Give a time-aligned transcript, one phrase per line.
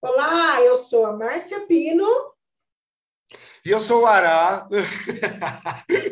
[0.00, 2.06] Olá, eu sou a Márcia Pino.
[3.64, 4.68] E eu sou o Ará.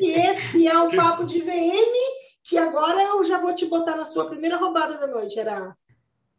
[0.01, 1.95] E esse é o Papo de VM,
[2.43, 5.77] que agora eu já vou te botar na sua primeira roubada da noite, Ará.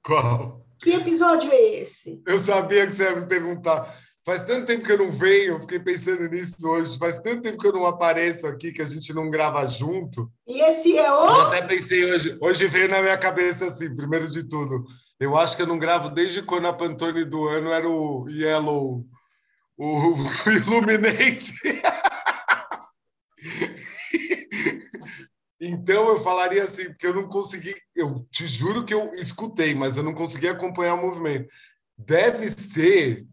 [0.04, 0.66] Qual?
[0.82, 2.22] Que episódio é esse?
[2.28, 3.96] Eu sabia que você ia me perguntar.
[4.26, 6.98] Faz tanto tempo que eu não venho, eu fiquei pensando nisso hoje.
[6.98, 10.32] Faz tanto tempo que eu não apareço aqui, que a gente não grava junto.
[10.48, 11.42] E esse é Eu o.
[11.42, 12.36] até pensei hoje.
[12.42, 14.84] Hoje veio na minha cabeça assim, primeiro de tudo.
[15.20, 19.06] Eu acho que eu não gravo desde quando a Pantone do ano era o Yellow,
[19.78, 20.16] o
[20.50, 21.54] Illuminate.
[25.68, 29.96] Então eu falaria assim, porque eu não consegui, eu te juro que eu escutei, mas
[29.96, 31.48] eu não consegui acompanhar o movimento.
[31.98, 33.26] Deve ser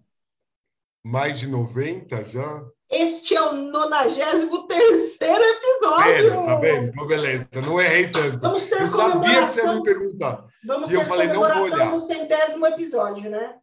[1.04, 2.64] mais de 90 já?
[2.90, 6.04] Este é o 93 episódio.
[6.04, 8.38] Pera, tá bem, então beleza, não errei tanto.
[8.38, 10.44] Vamos ter Eu sabia que você ia me perguntar.
[10.64, 11.90] Vamos E eu ter falei, não vou olhar.
[11.90, 13.56] no centésimo episódio, né?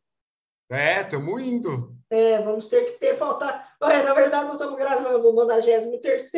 [0.71, 1.95] É, estamos indo.
[2.09, 3.75] É, vamos ter que ter faltar.
[3.80, 6.31] Na verdade, nós estamos gravando o 93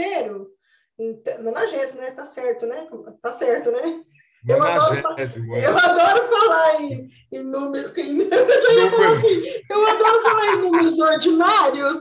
[1.00, 2.12] então, 90, né?
[2.12, 2.88] Tá certo, né?
[3.22, 4.04] Tá certo, né?
[4.48, 5.16] Eu adoro-.
[5.56, 8.00] Eu adoro falar em, em número.
[8.00, 9.18] Em, eu, Números.
[9.20, 12.00] assim, eu adoro falar em números ordinários.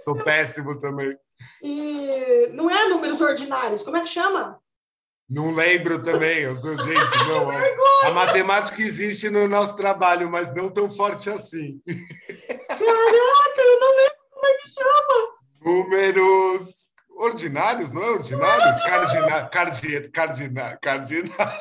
[0.00, 1.16] Sou péssimo também.
[1.62, 4.60] E não é números ordinários, como é que chama?
[5.28, 7.48] Não lembro também, eu sou gente, não.
[8.08, 11.80] A matemática existe no nosso trabalho, mas não tão forte assim.
[12.68, 15.32] Caraca, eu não lembro como é que chama.
[15.64, 16.81] Números
[17.22, 18.82] ordinários, não é ordinários?
[18.82, 21.52] Cardinal, cardinal, cardinal, cardinal.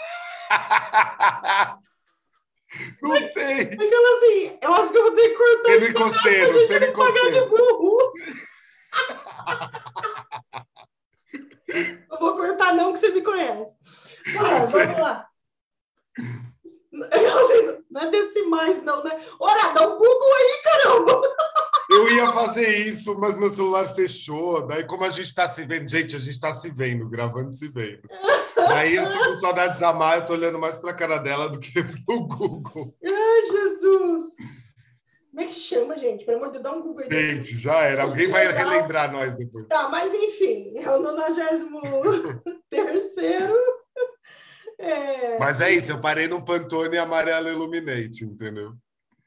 [3.01, 3.63] Não sei.
[3.63, 6.93] Aquela assim, eu acho que eu vou ter que cortar esse Semicosteiro, pra gente não
[6.93, 8.13] pagar de burro.
[12.11, 13.75] eu vou cortar não, que você me conhece.
[14.33, 14.85] Tá, sei.
[14.85, 15.27] vamos lá.
[17.89, 19.19] Não é decimais, não, né?
[19.37, 21.21] Ora, dá um Google aí, caramba!
[22.01, 24.65] Eu ia fazer isso, mas meu celular fechou.
[24.65, 27.69] Daí, como a gente está se vendo, gente, a gente está se vendo, gravando se
[27.69, 28.01] vendo.
[28.55, 31.47] Daí eu tô com saudades da Maia, eu tô olhando mais para a cara dela
[31.47, 31.71] do que
[32.05, 32.95] pro Google.
[33.03, 34.23] Ai, Jesus!
[35.29, 36.25] Como é que chama, gente?
[36.25, 37.11] Pelo amor de Deus, dá um Google aí.
[37.11, 38.03] Gente, já era.
[38.03, 39.67] Alguém vai relembrar nós depois.
[39.67, 41.61] Tá, mas enfim, é o 93
[44.77, 45.39] é...
[45.39, 48.73] Mas é isso, eu parei no Pantone Amarelo Illuminate, entendeu?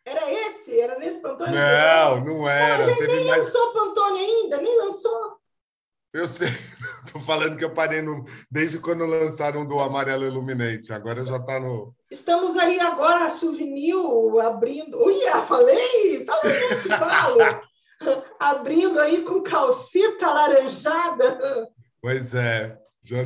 [0.05, 0.44] Era esse?
[0.85, 1.51] Era nesse Pantone?
[1.51, 2.85] Não, não era.
[2.85, 3.47] mas ele nem mais.
[3.47, 5.39] lançou Pantone ainda, nem lançou.
[6.13, 6.49] Eu sei.
[7.11, 8.25] Tô falando que eu parei no...
[8.51, 10.93] desde quando lançaram do Amarelo Illuminate.
[10.93, 11.95] Agora já tá no.
[12.11, 13.95] Estamos aí agora, souvenir,
[14.45, 15.03] abrindo.
[15.03, 16.27] Uia, falei!
[16.29, 17.39] Aí que falo!
[18.39, 21.39] abrindo aí com calcita alaranjada.
[22.03, 22.79] Pois é.
[23.03, 23.21] Já...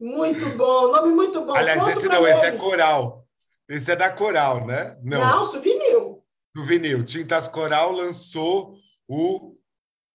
[0.00, 1.54] Muito bom, nome muito bom.
[1.54, 3.24] Aliás, Conta esse não, esse é coral.
[3.68, 4.96] Esse é da Coral, né?
[5.02, 6.17] Não, Não, souvenir.
[6.58, 7.04] Do vinil.
[7.04, 8.76] Tintas Coral lançou
[9.06, 9.56] o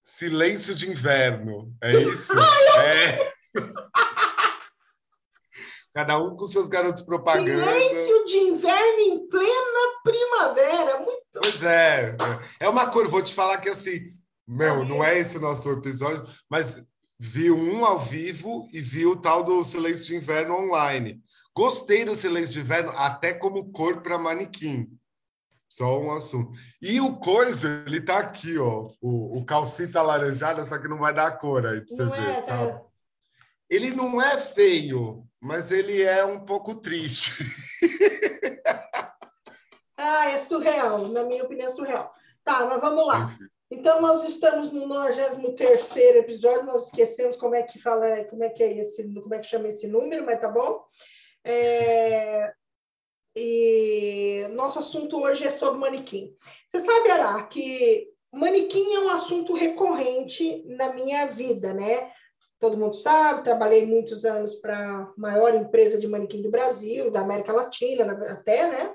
[0.04, 1.74] Silêncio de Inverno.
[1.82, 2.34] É isso?
[2.84, 3.34] é.
[5.94, 7.72] Cada um com seus garotos propaganda.
[7.72, 11.00] Silêncio de inverno em plena primavera.
[11.02, 12.18] Muito Pois é.
[12.60, 14.02] É uma cor, vou te falar que assim,
[14.48, 16.84] meu, não é esse o nosso episódio, mas
[17.20, 21.22] vi um ao vivo e vi o tal do Silêncio de Inverno online.
[21.56, 24.90] Gostei do Silêncio de Inverno até como cor para manequim.
[25.76, 26.52] Só um assunto.
[26.80, 28.92] E o coisa, ele tá aqui, ó.
[29.02, 32.30] O, o calcita alaranjada, só que não vai dar cor aí para você Não ver,
[32.30, 32.72] é, sabe?
[32.74, 32.86] cara.
[33.68, 37.32] Ele não é feio, mas ele é um pouco triste.
[39.96, 41.08] Ah, é surreal.
[41.08, 42.14] Na minha opinião, é surreal.
[42.44, 43.24] Tá, mas vamos lá.
[43.24, 43.48] Enfim.
[43.72, 48.62] Então, nós estamos no 93 episódio, nós esquecemos como é que fala, como é que
[48.62, 50.84] é esse, como é que chama esse número, mas tá bom.
[51.46, 52.54] É,
[53.36, 56.36] E nosso assunto hoje é sobre manequim.
[56.68, 62.12] Você sabe, Ará, que manequim é um assunto recorrente na minha vida, né?
[62.60, 67.22] Todo mundo sabe, trabalhei muitos anos para a maior empresa de manequim do Brasil, da
[67.22, 68.94] América Latina na- até, né?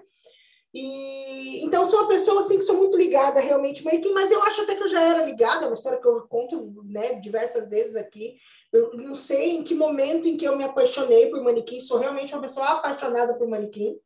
[0.73, 4.63] E então sou uma pessoa assim que sou muito ligada realmente manequim, mas eu acho
[4.63, 7.97] até que eu já era ligada, é uma história que eu conto né, diversas vezes
[7.97, 8.37] aqui.
[8.73, 12.35] Eu não sei em que momento em que eu me apaixonei por manequim, sou realmente
[12.35, 13.97] uma pessoa apaixonada por manequim.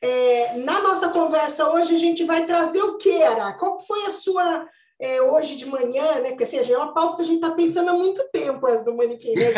[0.00, 3.54] É, na nossa conversa hoje, a gente vai trazer o que, Ara?
[3.54, 4.68] Qual foi a sua
[5.00, 6.30] é, hoje de manhã, né?
[6.30, 8.94] Porque assim, é uma pauta que a gente está pensando há muito tempo, essa do
[8.94, 9.48] manequim, né?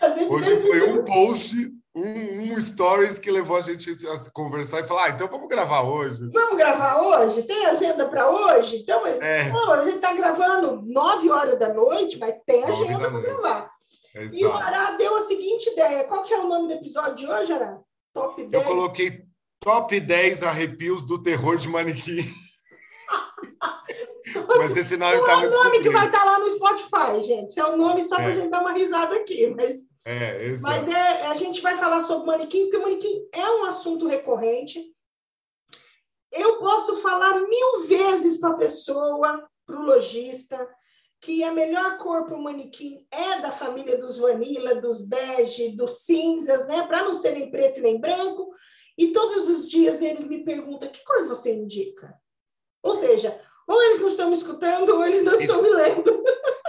[0.00, 1.54] A gente Hoje decidiu- foi um post,
[1.94, 5.48] um, um stories que levou a gente a se conversar e falar, ah, então vamos
[5.48, 6.28] gravar hoje.
[6.32, 7.42] Vamos gravar hoje?
[7.42, 8.76] Tem agenda para hoje?
[8.76, 13.10] Então, É, Não, a gente está gravando 9 horas da noite, mas tem agenda da
[13.10, 13.70] para gravar.
[14.14, 14.36] Exato.
[14.36, 16.04] E o Ará deu a seguinte ideia.
[16.04, 17.78] Qual que é o nome do episódio de hoje, Ará?
[18.12, 18.62] Top 10.
[18.62, 19.24] Eu coloquei
[19.60, 22.18] top 10 arrepios do terror de manequim.
[24.58, 25.82] mas esse nome não tá é o nome comprido.
[25.82, 27.58] que vai estar lá no Spotify, gente.
[27.58, 28.34] É o nome só para É.
[28.36, 29.46] gente dar uma risada aqui.
[29.48, 33.64] Mas, É, mas é, a gente vai falar sobre manequim, porque o manequim é um
[33.64, 34.84] assunto recorrente.
[36.32, 40.68] Eu posso falar mil vezes para a pessoa, para o lojista,
[41.20, 46.02] que a melhor cor para o manequim é da família dos vanilla, dos bege, dos
[46.04, 46.86] cinzas, né?
[46.86, 48.50] Para não ser nem preto nem branco.
[48.96, 52.14] E todos os dias eles me perguntam que cor você indica.
[52.82, 53.38] Ou seja,
[53.70, 56.24] ou eles não estão me escutando, ou eles não Isso- estão me lendo.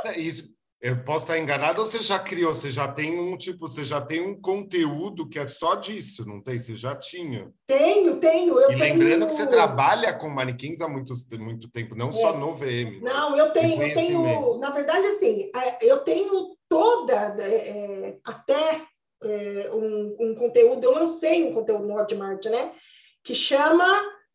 [0.05, 0.51] É isso.
[0.81, 2.55] Eu posso estar enganado ou você já criou?
[2.55, 6.41] Você já tem um tipo, você já tem um conteúdo que é só disso, não
[6.41, 6.57] tem?
[6.57, 7.51] Você já tinha.
[7.67, 8.59] Tenho, tenho.
[8.59, 8.97] Eu e tenho...
[8.97, 12.37] lembrando que você trabalha com manequins há muito, muito tempo, não só É.
[12.37, 12.99] no VM.
[12.99, 15.51] Não, eu tenho, eu tenho, na verdade, assim,
[15.81, 18.81] eu tenho toda, é, é, até
[19.23, 22.71] é, um, um conteúdo, eu lancei um conteúdo no Hotmart, né?
[23.23, 23.85] Que chama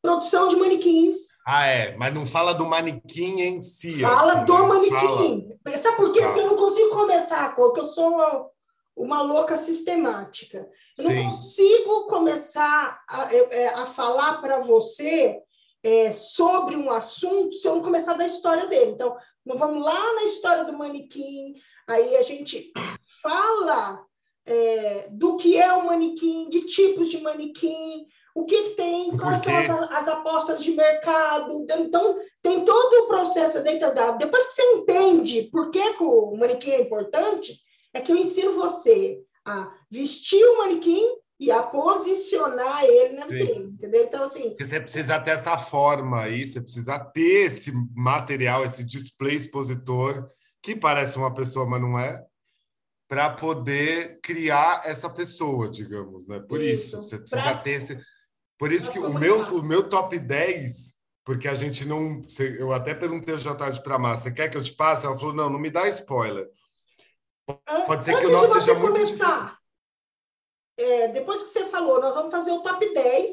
[0.06, 1.16] Produção de Manequins.
[1.44, 4.00] Ah, é, mas não fala do manequim em si.
[4.00, 4.58] Fala assim, do né?
[4.58, 4.74] Fala.
[4.74, 5.58] manequim.
[5.78, 6.20] Sabe por quê?
[6.22, 8.50] Porque eu não consigo começar, porque eu sou
[8.96, 10.68] uma louca sistemática.
[10.98, 11.22] Eu não Sim.
[11.24, 15.40] consigo começar a, é, a falar para você
[15.82, 18.92] é, sobre um assunto se eu não começar da história dele.
[18.92, 21.54] Então, nós vamos lá na história do manequim,
[21.86, 22.72] aí a gente
[23.22, 24.04] fala
[24.44, 28.06] é, do que é o manequim, de tipos de manequim,
[28.36, 31.66] o que, que tem, quais são as, as apostas de mercado.
[31.70, 34.10] Então, tem todo o processo dentro da.
[34.10, 37.58] Depois que você entende por que, que o manequim é importante,
[37.94, 41.02] é que eu ensino você a vestir o manequim
[41.40, 44.04] e a posicionar ele na vitrine, entendeu?
[44.04, 48.84] Então, assim, Porque você precisa ter essa forma aí, você precisa ter esse material, esse
[48.84, 50.28] display expositor,
[50.62, 52.22] que parece uma pessoa, mas não é,
[53.08, 56.38] para poder criar essa pessoa, digamos, né?
[56.40, 57.02] Por isso, Isso.
[57.02, 57.98] você precisa Pra- ter esse.
[58.58, 60.94] Por isso que o meu, o meu top 10,
[61.24, 62.22] porque a gente não.
[62.58, 65.04] Eu até perguntei hoje à tarde para a Márcia, quer que eu te passe?
[65.04, 66.48] Ela falou: não, não me dá spoiler.
[67.86, 69.58] Pode ser que antes o nosso esteja muito começar,
[70.76, 73.30] é, depois que você falou, nós vamos fazer o top 10.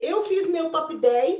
[0.00, 1.38] Eu fiz meu top 10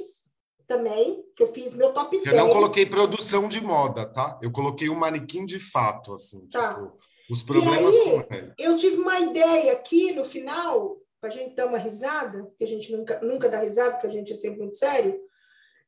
[0.68, 2.26] também, que eu fiz meu top 10.
[2.26, 4.38] Eu não coloquei produção de moda, tá?
[4.40, 6.74] Eu coloquei um manequim de fato, assim, Tá.
[6.74, 6.96] tipo,
[7.30, 8.54] os problemas aí, com ele.
[8.58, 10.96] Eu tive uma ideia aqui no final,
[11.28, 14.32] a gente dar uma risada, que a gente nunca, nunca dá risada, porque a gente
[14.32, 15.20] é sempre muito sério.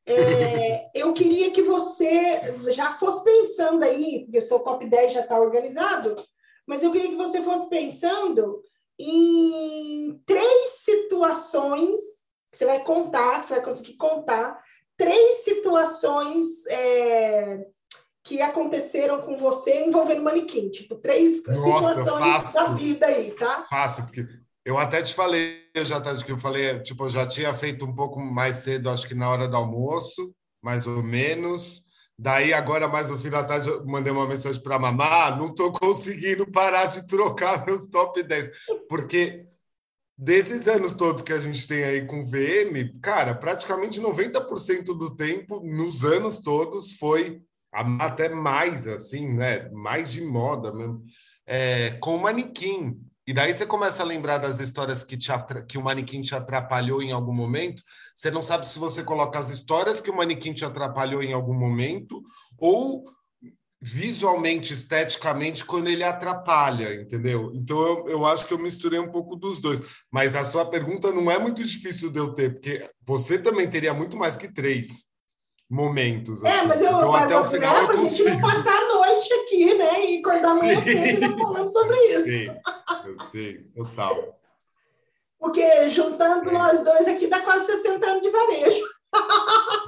[0.05, 2.41] É, eu queria que você
[2.71, 6.15] já fosse pensando aí, porque o seu top 10 já está organizado,
[6.65, 8.61] mas eu queria que você fosse pensando
[8.97, 12.01] em três situações
[12.51, 14.63] que você vai contar, que você vai conseguir contar,
[14.95, 17.65] três situações é,
[18.23, 22.53] que aconteceram com você envolvendo manequim, tipo, três Nossa, situações fácil.
[22.53, 23.65] da vida aí, tá?
[23.69, 24.25] Fácil, porque
[24.65, 27.93] eu até te falei, já tá, que eu falei, tipo, eu já tinha feito um
[27.93, 31.85] pouco mais cedo, acho que na hora do almoço, mais ou menos.
[32.17, 35.71] Daí, agora, mais no fim da tarde, eu mandei uma mensagem para mamar, não estou
[35.71, 38.49] conseguindo parar de trocar meus top 10.
[38.89, 39.43] Porque
[40.17, 45.59] desses anos todos que a gente tem aí com VM, cara, praticamente 90% do tempo,
[45.59, 47.41] nos anos todos, foi
[47.99, 49.69] até mais, assim, né?
[49.71, 51.03] Mais de moda mesmo,
[51.45, 52.99] é, com manequim.
[53.27, 55.17] E daí você começa a lembrar das histórias que,
[55.67, 57.81] que o manequim te atrapalhou em algum momento.
[58.15, 61.53] Você não sabe se você coloca as histórias que o manequim te atrapalhou em algum
[61.53, 62.21] momento
[62.59, 63.03] ou
[63.81, 67.51] visualmente, esteticamente, quando ele atrapalha, entendeu?
[67.53, 69.81] Então eu, eu acho que eu misturei um pouco dos dois.
[70.11, 73.93] Mas a sua pergunta não é muito difícil de eu ter, porque você também teria
[73.93, 75.05] muito mais que três
[75.69, 76.43] momentos.
[76.43, 76.67] É, assim.
[76.67, 78.41] mas eu, então, mas, até o final eu gente não consigo.
[78.41, 78.81] passar
[79.15, 80.05] noite aqui, né?
[80.05, 80.81] E acordar Sim.
[80.81, 82.23] cedo falando sobre isso.
[82.25, 84.39] Sim, sei, total.
[85.39, 86.53] Porque juntando É.
[86.53, 88.83] nós dois aqui dá quase 60 anos de varejo.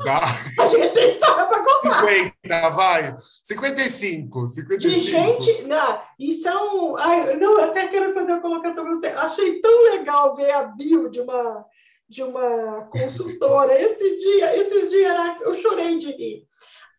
[0.06, 0.22] Dá
[0.60, 2.00] A gente tem história para contar.
[2.00, 3.16] 50, vai.
[3.44, 4.80] 55, 55.
[4.80, 5.64] De gente.
[5.64, 6.96] Não, e são.
[6.96, 9.08] Ai, não, eu até quero fazer uma colocação para você.
[9.08, 11.66] Achei tão legal ver a bio de uma,
[12.08, 13.80] de uma consultora.
[13.82, 16.48] Esse dia, esses dias eu chorei de rir.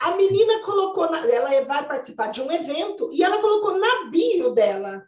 [0.00, 4.50] A menina colocou, na, ela vai participar de um evento e ela colocou na bio
[4.50, 5.04] dela.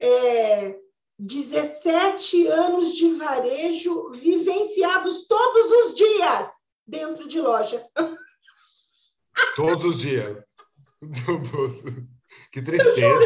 [0.00, 0.76] é,
[1.18, 6.48] 17 anos de varejo vivenciados todos os dias
[6.86, 7.86] dentro de loja.
[9.56, 10.54] Todos os dias.
[12.50, 13.24] Que tristeza.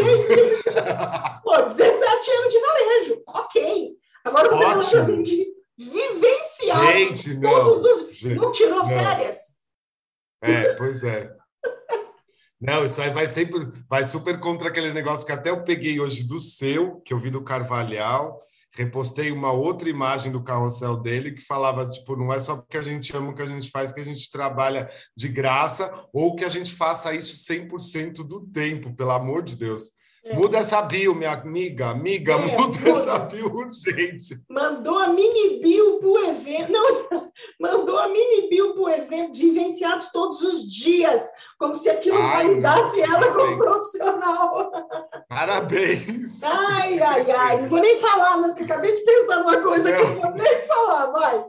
[1.43, 3.97] Pô, 17 anos de varejo, ok.
[4.25, 5.23] Agora você Ótimo.
[5.23, 5.47] de
[5.79, 7.51] vivenciar Gente, não.
[7.51, 8.17] todos os.
[8.17, 8.89] Gente, Não tirou não.
[8.89, 9.46] férias?
[10.51, 11.35] É, pois é.
[12.61, 16.23] Não, isso aí vai sempre, vai super contra aquele negócio que até eu peguei hoje
[16.23, 18.39] do seu, que eu vi do Carvalhal,
[18.75, 22.83] repostei uma outra imagem do carrossel dele que falava, tipo, não é só porque a
[22.83, 26.45] gente ama o que a gente faz que a gente trabalha de graça ou que
[26.45, 29.96] a gente faça isso 100% do tempo, pelo amor de Deus.
[30.35, 31.91] Muda essa bio, minha amiga.
[31.91, 34.35] Amiga, é, muda, muda, essa bio urgente.
[34.49, 36.73] Mandou a mini bio pro evento.
[36.73, 37.07] Não,
[37.61, 41.29] mandou a mini bio pro evento, vivenciados todos os dias,
[41.59, 43.37] como se aquilo ai, validasse ela parabéns.
[43.37, 44.73] como profissional.
[45.29, 46.43] Parabéns.
[46.43, 47.63] Ai, ai, ai.
[47.63, 49.97] Não vou nem falar, não, acabei de pensar numa coisa não.
[49.97, 51.45] que eu vou nem falar, vai.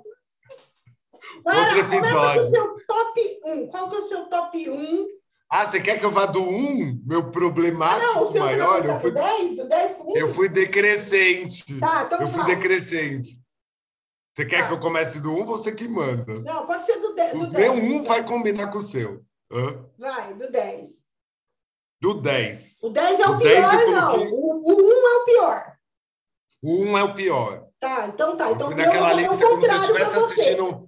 [1.44, 2.12] Para, Outro episódio.
[2.12, 3.68] Começa com o seu top 1.
[3.68, 5.08] Qual que é o seu top 1
[5.50, 8.86] ah, você quer que eu vá do 1, meu problemático ah, não, maior?
[8.86, 10.18] Eu fui, do 10, do 10 pro 1?
[10.18, 11.80] Eu fui decrescente.
[11.80, 12.56] Tá, então Eu fui vai.
[12.56, 13.39] decrescente.
[14.36, 14.68] Você quer tá.
[14.68, 16.39] que eu comece do 1 você que manda?
[16.42, 17.32] Não, pode ser do 10.
[17.32, 19.24] Do o 10, meu 1 vai combinar com o seu.
[19.50, 19.86] Hã?
[19.98, 20.89] Vai, do 10.
[22.01, 22.80] Do 10.
[22.84, 23.92] O 10 é o pior, coloquei...
[23.92, 24.34] não.
[24.34, 25.77] O, o 1 é o pior.
[26.62, 27.68] O 1 é o pior.
[27.80, 28.51] Tá, então tá.
[28.51, 30.87] Então, eu fui naquela lista como se eu estivesse assistindo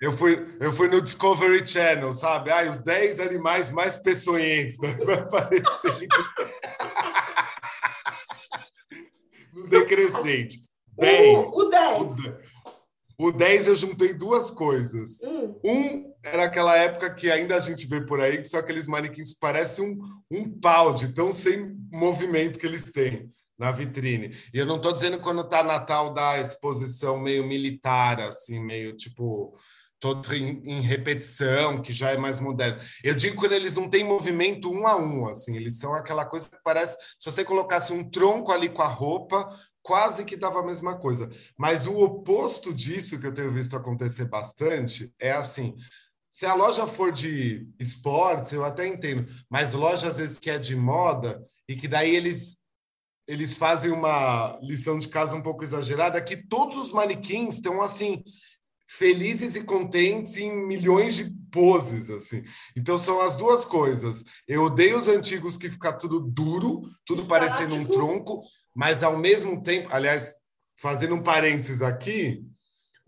[0.00, 2.50] eu fui, eu fui no Discovery Channel, sabe?
[2.50, 4.76] Ah, os 10 animais mais peçonhentos.
[4.82, 4.92] Né?
[5.04, 6.08] Vai aparecer.
[9.54, 10.58] no decrescente.
[10.98, 11.48] 10.
[11.48, 12.34] O, o 10.
[13.16, 15.20] O 10 eu juntei duas coisas.
[15.22, 15.60] Hum.
[15.64, 19.34] Um era aquela época que ainda a gente vê por aí, que são aqueles manequins
[19.34, 19.98] que parecem um,
[20.30, 24.34] um pau de tão sem movimento que eles têm na vitrine.
[24.52, 29.54] E eu não estou dizendo quando tá Natal da exposição meio militar, assim, meio tipo
[30.04, 32.78] todos em, em, repetição, que já é mais moderno.
[33.02, 36.50] Eu digo quando eles não têm movimento um a um, assim, eles são aquela coisa
[36.50, 39.48] que parece, se você colocasse um tronco ali com a roupa,
[39.82, 41.30] quase que dava a mesma coisa.
[41.56, 45.74] Mas o oposto disso que eu tenho visto acontecer bastante é assim,
[46.28, 50.58] se a loja for de esportes, eu até entendo, mas loja às vezes que é
[50.58, 52.58] de moda e que daí eles
[53.26, 58.22] eles fazem uma lição de casa um pouco exagerada, que todos os manequins estão assim,
[58.86, 62.42] felizes e contentes em milhões de poses, assim.
[62.76, 64.24] Então são as duas coisas.
[64.46, 68.42] Eu odeio os antigos que fica tudo duro, tudo parecendo um tronco,
[68.74, 70.34] mas ao mesmo tempo, aliás,
[70.76, 72.44] fazendo um parênteses aqui,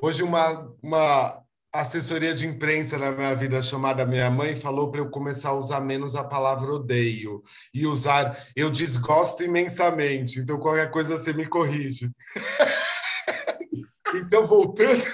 [0.01, 1.43] hoje uma, uma
[1.73, 5.81] assessoria de imprensa na minha vida chamada minha mãe falou para eu começar a usar
[5.81, 7.43] menos a palavra odeio
[7.73, 10.41] e usar eu desgosto imensamente.
[10.41, 12.11] Então qualquer coisa você me corrige.
[14.15, 15.05] então voltando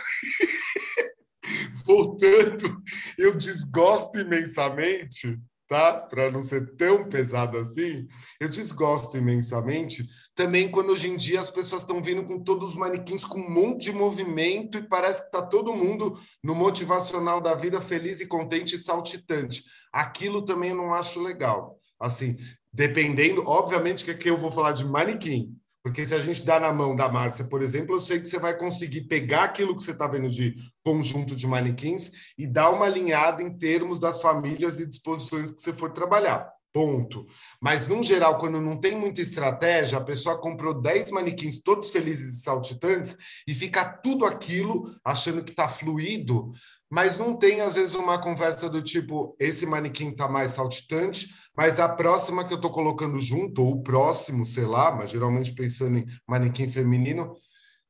[1.92, 2.76] voltando,
[3.18, 6.00] eu desgosto imensamente, tá?
[6.00, 8.06] Para não ser tão pesado assim,
[8.40, 12.76] eu desgosto imensamente também quando hoje em dia as pessoas estão vindo com todos os
[12.76, 17.54] manequins com um monte de movimento e parece que tá todo mundo no motivacional da
[17.54, 19.62] vida feliz e contente e saltitante.
[19.92, 21.78] Aquilo também eu não acho legal.
[22.00, 22.37] Assim,
[22.72, 26.72] dependendo, obviamente que aqui eu vou falar de manequim, porque se a gente dá na
[26.72, 29.90] mão da Márcia, por exemplo, eu sei que você vai conseguir pegar aquilo que você
[29.90, 34.86] está vendo de conjunto de manequins e dar uma alinhada em termos das famílias e
[34.86, 36.48] disposições que você for trabalhar.
[36.72, 37.26] Ponto.
[37.60, 42.38] Mas, no geral, quando não tem muita estratégia, a pessoa comprou 10 manequins todos felizes
[42.38, 43.14] e saltitantes
[43.46, 46.52] e fica tudo aquilo achando que está fluido,
[46.90, 51.26] mas não tem, às vezes, uma conversa do tipo: esse manequim está mais saltitante,
[51.56, 55.54] mas a próxima que eu estou colocando junto, ou o próximo, sei lá, mas geralmente
[55.54, 57.34] pensando em manequim feminino,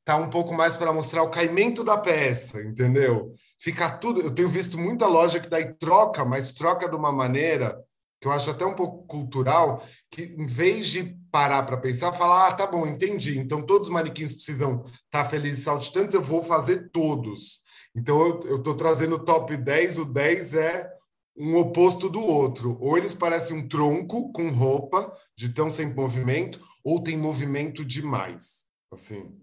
[0.05, 3.35] tá um pouco mais para mostrar o caimento da peça, entendeu?
[3.59, 4.21] Fica tudo.
[4.21, 7.77] Eu tenho visto muita loja que daí troca, mas troca de uma maneira
[8.23, 12.47] que eu acho até um pouco cultural, que em vez de parar para pensar, falar,
[12.47, 13.37] ah, tá bom, entendi.
[13.37, 17.65] Então todos os manequins precisam estar tá felizes e saltitantes, eu vou fazer todos.
[17.95, 19.99] Então, eu estou trazendo o top 10.
[19.99, 20.91] O 10 é
[21.37, 22.79] um oposto do outro.
[22.81, 28.67] Ou eles parecem um tronco com roupa, de tão sem movimento, ou tem movimento demais.
[28.91, 29.37] Assim.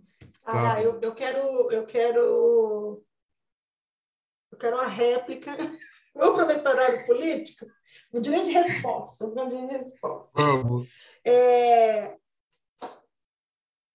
[0.45, 1.71] Ah, eu, eu quero.
[1.71, 3.03] Eu quero.
[4.51, 5.55] Eu quero uma réplica.
[6.15, 7.67] Vou aproveitar o horário político.
[8.11, 9.25] Um direito de resposta.
[9.25, 10.41] Um direito de resposta.
[11.25, 12.15] É...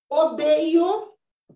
[0.08, 1.12] Odeio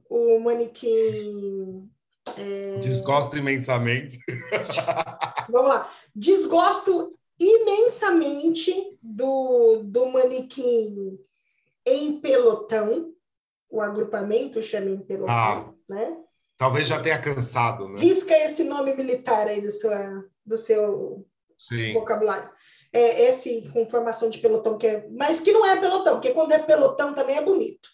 [0.08, 1.88] o manequim
[2.36, 2.78] é...
[2.78, 4.18] Desgosto imensamente.
[5.48, 5.92] Vamos lá.
[6.14, 11.18] Desgosto imensamente do, do manequim
[11.86, 13.12] em pelotão.
[13.70, 16.16] O agrupamento chama em pelotão, ah, né?
[16.56, 18.00] Talvez já tenha cansado, né?
[18.00, 19.90] Risca esse nome militar aí do seu,
[20.44, 21.26] do seu
[21.58, 21.92] Sim.
[21.92, 22.50] vocabulário.
[22.92, 26.52] É, esse com formação de pelotão, que é, mas que não é pelotão, porque quando
[26.52, 27.90] é pelotão também é bonito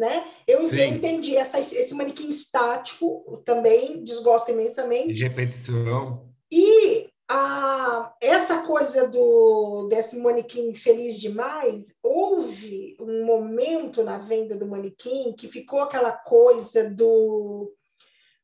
[0.00, 0.24] né?
[0.46, 5.12] Eu, eu entendi essa, esse manequim estático também, desgosto imensamente.
[5.12, 6.26] De repetição.
[6.50, 14.66] E a, essa coisa do desse manequim feliz demais, houve um momento na venda do
[14.66, 17.70] manequim que ficou aquela coisa do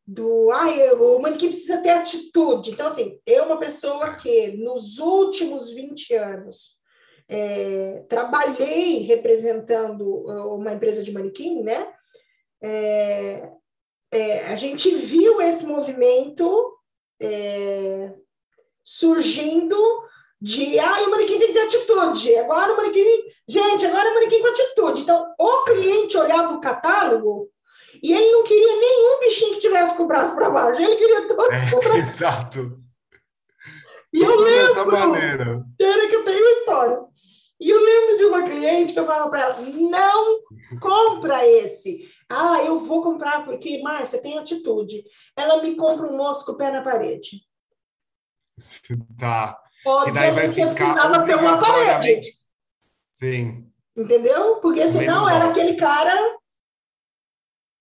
[0.06, 2.70] do ai, o manequim precisa ter atitude.
[2.70, 6.76] Então, assim, eu, uma pessoa que nos últimos 20 anos
[7.28, 11.92] é, trabalhei representando uh, uma empresa de manequim, né?
[12.62, 13.50] É,
[14.12, 16.78] é, a gente viu esse movimento
[17.20, 18.12] é,
[18.84, 19.76] surgindo
[20.40, 22.36] de ah, o manequim tem que ter atitude.
[22.36, 23.04] Agora o manequim,
[23.48, 25.02] gente, agora o manequim com atitude.
[25.02, 27.50] Então, o cliente olhava o catálogo
[28.06, 31.26] e ele não queria nenhum bichinho que tivesse com o braço para baixo, ele queria
[31.26, 31.98] todos é, com o braço.
[31.98, 32.80] Exato.
[34.12, 35.64] E eu lembro, dessa maneira.
[35.76, 37.00] Era que eu tenho história.
[37.58, 40.38] E eu lembro de uma cliente que eu falava para ela: não
[40.80, 42.08] compra esse.
[42.30, 45.02] Ah, eu vou comprar porque, Márcia, tem atitude.
[45.36, 47.40] Ela me compra um moço com o pé na parede.
[49.18, 49.60] Tá.
[49.84, 52.38] Obviamente, daí vai ficar precisava ter uma parede.
[53.12, 53.66] Sim.
[53.96, 54.60] Entendeu?
[54.60, 56.36] Porque senão era aquele cara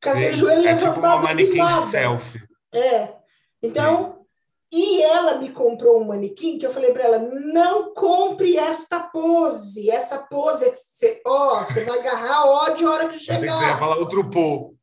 [0.05, 2.43] com aquele joelho é tipo uma manequim selfie.
[2.73, 3.13] É.
[3.61, 4.25] Então,
[4.71, 4.79] Sim.
[4.79, 9.89] e ela me comprou um manequim que eu falei para ela: não compre esta pose.
[9.89, 13.39] Essa pose é que você, ó, você vai agarrar ódio a hora que chegar.
[13.39, 14.75] Que você ia falar outro pô.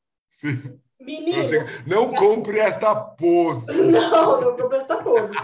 [1.00, 1.43] Menino.
[1.87, 3.67] Não compre esta pose.
[3.73, 5.35] Não, não compre esta pose.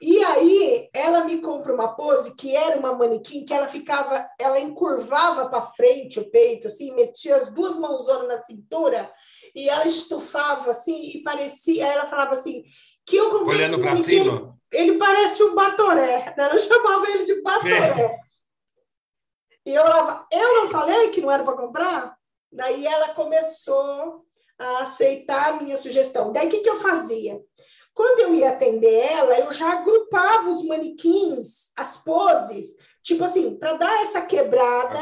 [0.00, 4.58] E aí ela me compra uma pose que era uma manequim que ela ficava, ela
[4.58, 9.12] encurvava para frente o peito, assim, metia as duas mãozonas na cintura
[9.54, 12.64] e ela estufava assim e parecia, ela falava assim
[13.04, 14.58] que eu comprei olhando para cima.
[14.72, 16.44] Ele, ele, parece um batoré, né?
[16.44, 18.00] ela chamava ele de batoré.
[18.00, 18.18] É.
[19.66, 22.16] E eu falava, eu não falei que não era para comprar?
[22.50, 24.24] Daí ela começou
[24.58, 26.32] a aceitar a minha sugestão.
[26.32, 27.38] Daí o que, que eu fazia?
[27.94, 33.74] Quando eu ia atender ela, eu já agrupava os manequins, as poses, tipo assim, para
[33.74, 35.00] dar essa quebrada.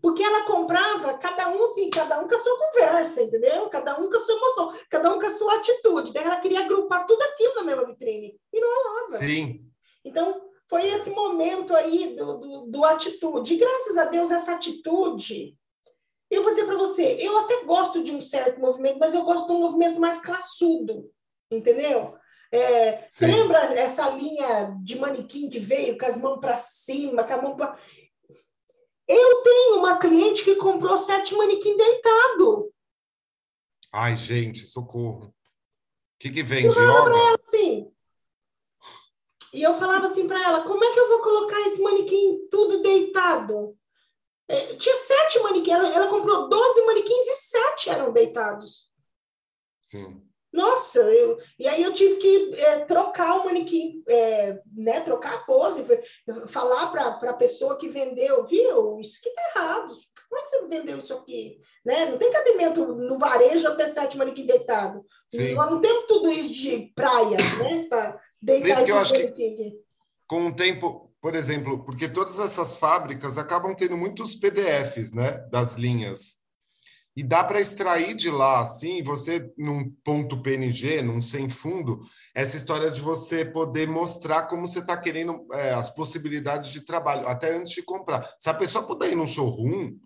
[0.00, 3.68] Porque ela comprava cada um assim, cada um com a sua conversa, entendeu?
[3.68, 6.12] Cada um com a sua emoção, cada um com a sua atitude.
[6.12, 8.36] Daí ela queria agrupar tudo aquilo na mesma vitrine.
[8.52, 9.18] E não rolava.
[9.18, 9.64] Sim.
[10.04, 13.54] Então, foi esse momento aí do, do, do atitude.
[13.54, 15.56] E graças a Deus, essa atitude
[16.32, 19.46] eu vou dizer para você, eu até gosto de um certo movimento, mas eu gosto
[19.46, 21.12] de um movimento mais classudo
[21.54, 22.16] entendeu?
[22.50, 27.32] É, você lembra essa linha de manequim que veio com as mãos para cima, com
[27.32, 27.78] a mão para.
[29.08, 32.72] Eu tenho uma cliente que comprou sete manequim deitado.
[33.90, 35.26] Ai, gente, socorro.
[35.26, 35.32] O
[36.18, 36.82] que, que vem eu yoga?
[36.82, 37.92] Pra ela assim,
[39.52, 42.82] e eu falava assim para ela: como é que eu vou colocar esse manequim tudo
[42.82, 43.76] deitado?
[44.48, 48.90] É, tinha sete manequins, ela, ela comprou 12 manequins e sete eram deitados.
[49.82, 50.22] Sim.
[50.52, 55.38] Nossa, eu, e aí eu tive que é, trocar o manequim, é, né, trocar a
[55.38, 55.84] pose,
[56.48, 59.92] falar para a pessoa que vendeu, viu, isso aqui tá errado,
[60.28, 61.58] como é que você vendeu isso aqui?
[61.84, 62.06] Né?
[62.06, 65.04] Não tem cabimento no varejo até sete manequim deitado.
[65.28, 65.54] Sim.
[65.54, 69.82] Nós não temos tudo isso de praia, né, para deitar isso que eu acho que
[70.26, 75.76] com o tempo, por exemplo, porque todas essas fábricas acabam tendo muitos PDFs, né, das
[75.76, 76.41] linhas
[77.16, 82.02] e dá para extrair de lá, assim, você num ponto PNG, num sem fundo,
[82.34, 87.28] essa história de você poder mostrar como você está querendo é, as possibilidades de trabalho,
[87.28, 88.26] até antes de comprar.
[88.38, 89.98] Se a pessoa puder ir num showroom,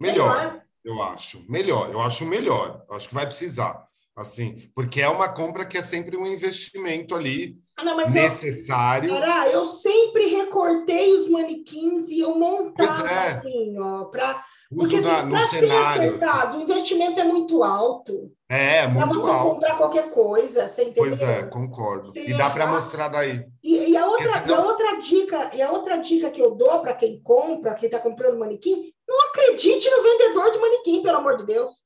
[0.00, 0.62] melhor, melhor.
[0.84, 1.44] eu acho.
[1.48, 2.82] Melhor, eu acho melhor.
[2.88, 7.14] Eu acho que vai precisar, assim, porque é uma compra que é sempre um investimento
[7.14, 9.10] ali ah, não, necessário.
[9.14, 13.28] Eu, cara, eu sempre recortei os manequins e eu montava é.
[13.28, 14.42] assim, ó, para
[14.74, 16.58] porque assim, na, para ser acertado, assim.
[16.58, 18.30] o investimento é muito alto.
[18.50, 19.08] É, muito alto.
[19.08, 19.54] Para você alto.
[19.54, 21.04] comprar qualquer coisa, você entendeu?
[21.04, 22.12] Pois é, concordo.
[22.12, 23.46] Você e dá para mostrar daí.
[23.64, 24.46] E, e, a outra, senão...
[24.46, 27.86] e a outra dica, e a outra dica que eu dou para quem compra, quem
[27.86, 31.72] está comprando manequim, não acredite no vendedor de manequim, pelo amor de Deus.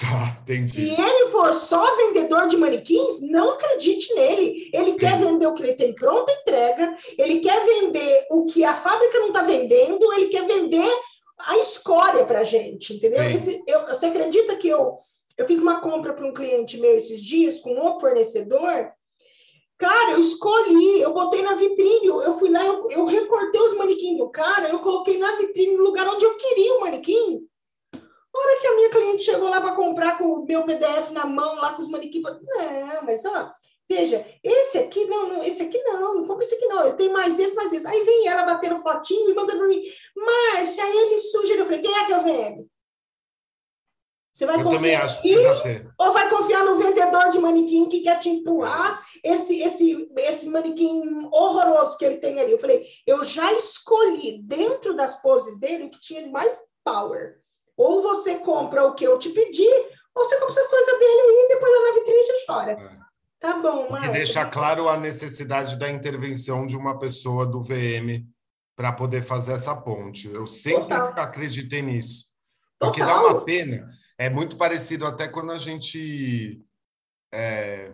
[0.00, 0.94] Tá, entendi.
[0.94, 4.70] Se ele for só vendedor de manequins, não acredite nele.
[4.72, 8.74] Ele quer vender o que ele tem pronta entrega, ele quer vender o que a
[8.74, 10.88] fábrica não está vendendo, ele quer vender
[11.40, 13.24] a escória para a gente, entendeu?
[13.24, 14.98] Esse, eu, você acredita que eu,
[15.36, 18.92] eu fiz uma compra para um cliente meu esses dias com um fornecedor?
[19.78, 24.18] Cara, eu escolhi, eu botei na vitrine, eu fui lá, eu, eu recortei os manequins
[24.18, 27.46] do cara, eu coloquei na vitrine no lugar onde eu queria o manequim.
[27.94, 31.24] A hora que a minha cliente chegou lá para comprar com o meu PDF na
[31.26, 33.52] mão, lá com os manequins, não, mas ó,
[33.90, 37.12] Veja, esse aqui não, não, esse aqui não, não compra esse aqui não, eu tenho
[37.12, 37.86] mais esse, mais esse.
[37.86, 39.82] Aí vem ela batendo fotinho e mandando mim,
[40.14, 42.68] Márcia, aí ele sugeriu, eu falei, quem é que eu vendo?
[44.30, 45.90] Você vai Eu confiar também acho precisa ter.
[45.98, 51.26] ou vai confiar no vendedor de manequim que quer te empurrar esse, esse, esse manequim
[51.32, 52.52] horroroso que ele tem ali?
[52.52, 57.40] Eu falei, eu já escolhi dentro das poses dele o que tinha de mais power.
[57.76, 59.68] Ou você compra o que eu te pedi,
[60.14, 62.72] ou você compra essas coisas dele aí e depois lá na vitrine você chora.
[62.72, 63.07] É.
[63.40, 64.12] Tá bom, Que Marcos.
[64.12, 68.26] deixa claro a necessidade da intervenção de uma pessoa do VM
[68.76, 70.28] para poder fazer essa ponte.
[70.28, 71.24] Eu sempre Total.
[71.24, 72.26] acreditei nisso.
[72.78, 73.22] Porque Total.
[73.22, 73.88] dá uma pena.
[74.16, 76.60] É muito parecido até quando a gente
[77.32, 77.92] é,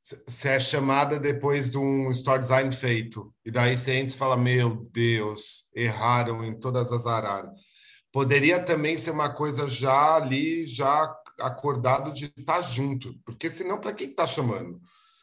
[0.00, 3.34] se é chamada depois de um store design feito.
[3.44, 7.50] E daí você entra e fala: Meu Deus, erraram em todas as araras.
[8.12, 11.06] Poderia também ser uma coisa já ali, já
[11.40, 14.80] acordado de estar junto, porque senão, para quem está chamando?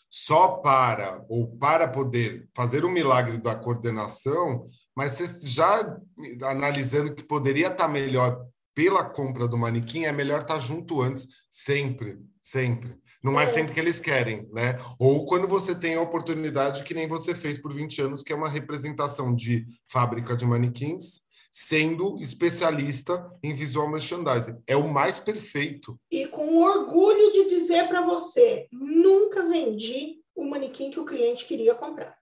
[0.09, 5.97] Só para, ou para poder fazer o milagre da coordenação, mas você já
[6.43, 12.19] analisando que poderia estar melhor pela compra do manequim, é melhor estar junto antes, sempre,
[12.41, 12.97] sempre.
[13.23, 13.47] Não é É.
[13.47, 14.77] sempre que eles querem, né?
[14.99, 18.35] Ou quando você tem a oportunidade, que nem você fez por 20 anos, que é
[18.35, 21.21] uma representação de fábrica de manequins,
[21.57, 24.61] sendo especialista em visual merchandising.
[24.67, 25.97] É o mais perfeito.
[26.11, 31.73] E com orgulho de dizer para você, nunca vendi o manequim que o cliente queria
[31.73, 32.17] comprar.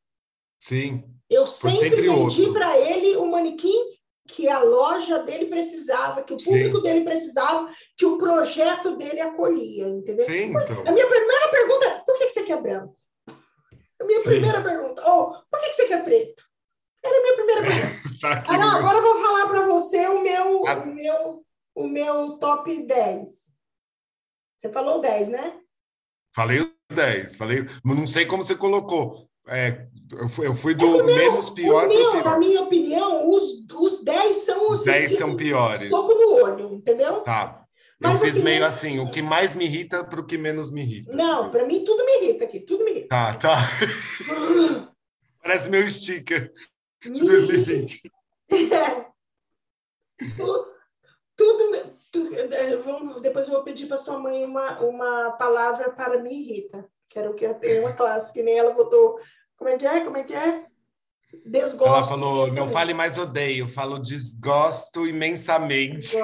[0.60, 6.34] Sim, Eu sempre, sempre vendi para ele o manequim que a loja dele precisava, que
[6.34, 6.52] o Sim.
[6.52, 10.26] público dele precisava, que o projeto dele acolhia, entendeu?
[10.28, 10.84] sim, então.
[10.86, 12.96] A minha primeira pergunta é: por que você quer branco?
[13.28, 14.30] A minha Sim.
[14.30, 15.04] primeira pergunta.
[15.10, 16.44] Ou, por que que você quer preto?
[17.04, 18.04] Era a minha primeira pergunta.
[18.24, 20.76] Tá aqui Ah, não, agora eu vou falar para você o meu, Ah.
[20.80, 23.30] o, meu, o meu top 10.
[24.58, 25.60] Você falou 10, né?
[26.34, 29.28] Falei o 10, falei, não sei como você colocou.
[29.46, 32.40] É, eu, fui, eu fui do menos pior o para meu, o na pior.
[32.40, 35.90] minha opinião, os, os 10 são Os os 10 que- são piores.
[35.90, 37.20] Toco no olho, entendeu?
[37.22, 37.66] Tá.
[38.00, 40.72] Mas, eu fiz assim, meio assim, o que mais me irrita para o que menos
[40.72, 41.14] me irrita.
[41.14, 43.08] Não, para mim tudo me irrita aqui, tudo me irrita.
[43.10, 43.56] Tá, tá.
[45.44, 46.52] Parece meu sticker
[47.04, 48.12] de Me 2020.
[48.52, 49.06] É.
[50.38, 50.68] Tu-
[51.36, 51.98] Tudo.
[52.12, 56.30] tu- é, vamos- depois eu vou pedir para sua mãe uma, uma palavra para me
[56.32, 56.88] irrita.
[57.10, 59.20] Quero que eu tenha uma classe que nem ela botou.
[59.58, 60.02] Como é que é?
[60.02, 60.66] Como é que é?
[61.46, 61.86] Desgosto.
[61.88, 66.16] Ela falou, não fale mais odeio, falo desgosto imensamente.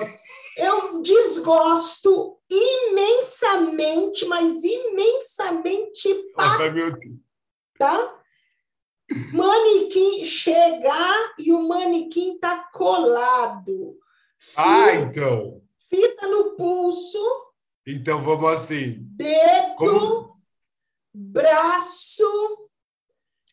[0.55, 6.13] Eu desgosto imensamente, mas imensamente
[6.73, 6.93] meu-
[7.77, 8.18] tá?
[9.33, 13.97] Manequim chegar e o manequim tá colado.
[14.55, 15.61] Ah, então.
[15.89, 17.17] Fita no pulso,
[17.87, 18.97] Então vamos assim.
[18.99, 20.37] dedo, Como-
[21.13, 22.23] braço,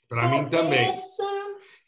[0.09, 0.93] Para mim também.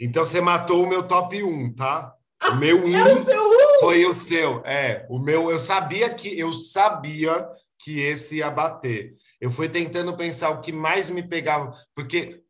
[0.00, 2.14] Então você matou o meu top 1, tá?
[2.50, 3.48] O meu 1 É o seu
[3.81, 4.62] foi o seu.
[4.64, 9.14] É, o meu, eu sabia que eu sabia que esse ia bater.
[9.40, 12.42] Eu fui tentando pensar o que mais me pegava, porque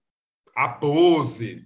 [0.58, 1.64] a pose,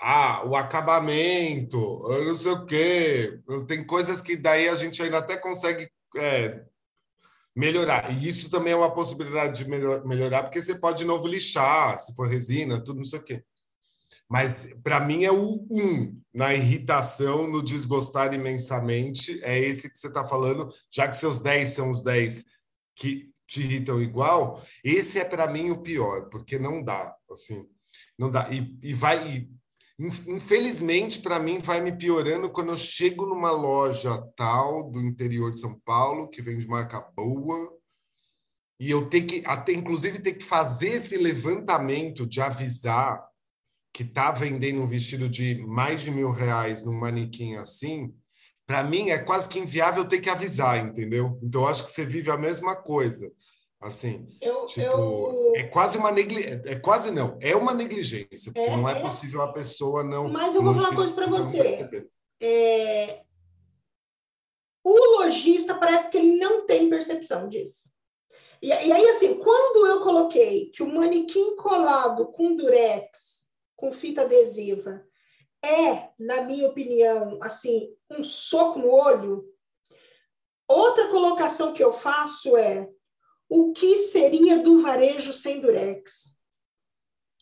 [0.00, 1.76] ah, o acabamento,
[2.10, 3.40] eu não sei o quê.
[3.68, 6.64] Tem coisas que daí a gente ainda até consegue é,
[7.54, 8.12] melhorar.
[8.12, 12.00] E isso também é uma possibilidade de melhor- melhorar, porque você pode de novo lixar,
[12.00, 13.44] se for resina, tudo não sei o quê.
[14.28, 19.38] Mas para mim é o um na irritação, no desgostar imensamente.
[19.44, 22.44] É esse que você está falando, já que seus 10 são os 10
[22.96, 24.60] que te irritam igual.
[24.82, 27.68] Esse é para mim o pior, porque não dá, assim,
[28.22, 28.48] não dá.
[28.50, 29.50] E, e vai, e,
[29.98, 35.50] in- infelizmente, para mim, vai me piorando quando eu chego numa loja tal do interior
[35.50, 37.76] de São Paulo, que vende marca boa,
[38.78, 43.22] e eu tenho que, até inclusive, ter que fazer esse levantamento de avisar
[43.92, 48.14] que está vendendo um vestido de mais de mil reais num manequim assim,
[48.66, 51.38] para mim é quase que inviável ter que avisar, entendeu?
[51.42, 53.30] Então acho que você vive a mesma coisa.
[53.82, 58.60] Assim, Eu, tipo, eu- é quase uma negligência, é quase não, é uma negligência, porque
[58.70, 59.02] É, não é, é.
[59.02, 60.28] possível a pessoa não.
[60.30, 62.06] Mas eu vou falar uma coisa não você.
[62.40, 63.24] é,
[64.84, 67.92] o lojista parece que ele não tem percepção disso.
[68.62, 74.22] E, e aí, assim, quando eu coloquei que o manequim colado com durex, com fita
[74.22, 75.04] adesiva,
[75.60, 79.44] é, na minha opinião, assim, um soco no olho,
[80.68, 82.88] outra colocação que eu faço é
[83.54, 86.38] o que seria do varejo sem durex?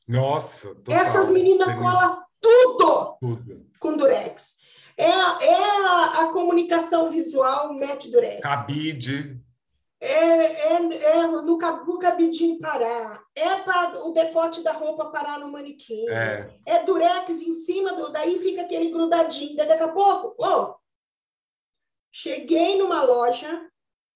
[0.08, 0.94] Nossa, total.
[0.96, 3.66] Essas meninas Seria colam tudo tudo.
[3.78, 4.58] com durex.
[4.96, 8.40] É, a- é a, a comunicação visual mete durex.
[8.40, 9.40] Cabide,
[10.02, 10.74] É, é,
[11.18, 13.22] é no, no cabidinho parar.
[13.34, 16.08] É para o decote da roupa parar no manequim.
[16.08, 18.10] é, É durex em cima do.
[18.10, 19.56] Daí fica aquele grudadinho.
[19.56, 20.74] Daí daqui a pouco, ô,
[22.10, 23.69] cheguei numa loja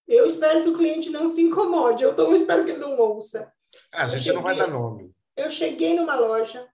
[0.06, 2.02] Eu espero que o cliente não se incomode.
[2.02, 3.52] Eu, eu espero que ele não ouça.
[3.92, 5.14] Ah, a gente cheguei, não vai dar nome.
[5.36, 6.68] Eu cheguei numa loja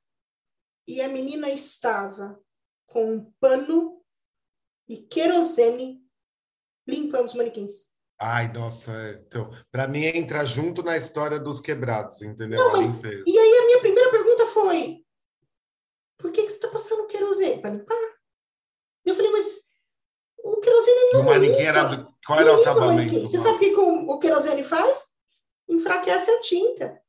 [0.86, 2.38] e a menina estava
[2.86, 4.02] com um pano
[4.88, 6.04] e querosene
[6.86, 7.90] limpando os manequins.
[8.18, 12.58] Ai, nossa, é, então, para mim entra junto na história dos quebrados, entendeu?
[12.58, 15.06] Não, mas, e aí a minha primeira pergunta foi:
[16.18, 17.62] por que, que você está passando querosene?
[17.62, 17.96] Para limpar?
[19.06, 19.69] Eu falei, mas
[20.70, 21.20] querosene não.
[21.20, 22.14] O manequim era do...
[22.26, 23.20] Qual era o acabamento?
[23.20, 25.08] Você sabe o que o querosene faz?
[25.68, 27.00] Enfraquece a tinta.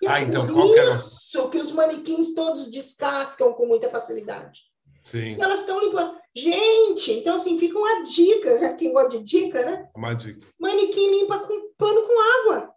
[0.00, 1.48] E ah, é então, por isso era...
[1.48, 4.62] que os manequins todos descascam com muita facilidade.
[5.02, 5.36] Sim.
[5.36, 6.16] E elas estão limpando.
[6.34, 9.88] Gente, então assim, fica uma dica, quem gosta de dica, né?
[9.94, 10.46] Uma dica.
[10.58, 12.74] Manequim limpa com pano com água.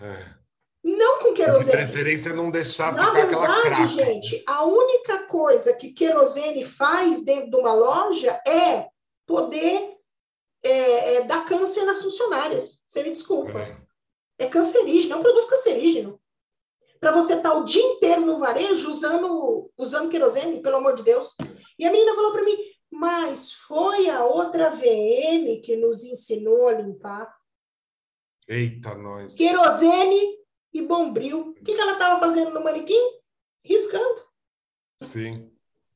[0.00, 0.40] É.
[0.84, 1.76] Não com querosene.
[1.76, 3.86] De preferência não deixar Na ficar verdade, aquela craca.
[3.86, 8.86] gente, a única coisa que querosene faz dentro de uma loja é
[9.30, 9.96] poder
[10.62, 12.82] é, é, dar câncer nas funcionárias.
[12.86, 13.58] Você me desculpa.
[13.60, 16.20] É, é cancerígeno, é um produto cancerígeno.
[16.98, 21.02] Para você estar tá o dia inteiro no varejo usando, usando querosene, pelo amor de
[21.02, 21.34] Deus.
[21.78, 22.56] E a menina falou para mim,
[22.90, 27.34] mas foi a outra VM que nos ensinou a limpar.
[28.46, 29.34] Eita, nós.
[29.34, 30.40] Querosene
[30.74, 31.50] e bombril.
[31.50, 33.00] O que, que ela estava fazendo no manequim?
[33.64, 34.26] Riscando.
[35.02, 35.50] Sim.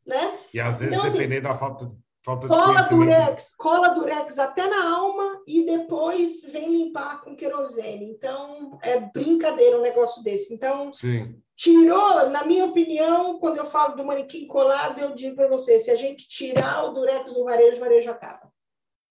[0.06, 0.40] Né?
[0.52, 4.38] E às vezes, então, assim, dependendo assim, da falta, falta de cola durex, cola durex
[4.38, 8.06] até na alma e depois vem limpar com querosene.
[8.06, 10.54] Então, é brincadeira um negócio desse.
[10.54, 11.40] Então, Sim.
[11.54, 15.90] tirou, na minha opinião, quando eu falo do manequim colado, eu digo para você, se
[15.90, 18.50] a gente tirar o durex do varejo, o varejo acaba.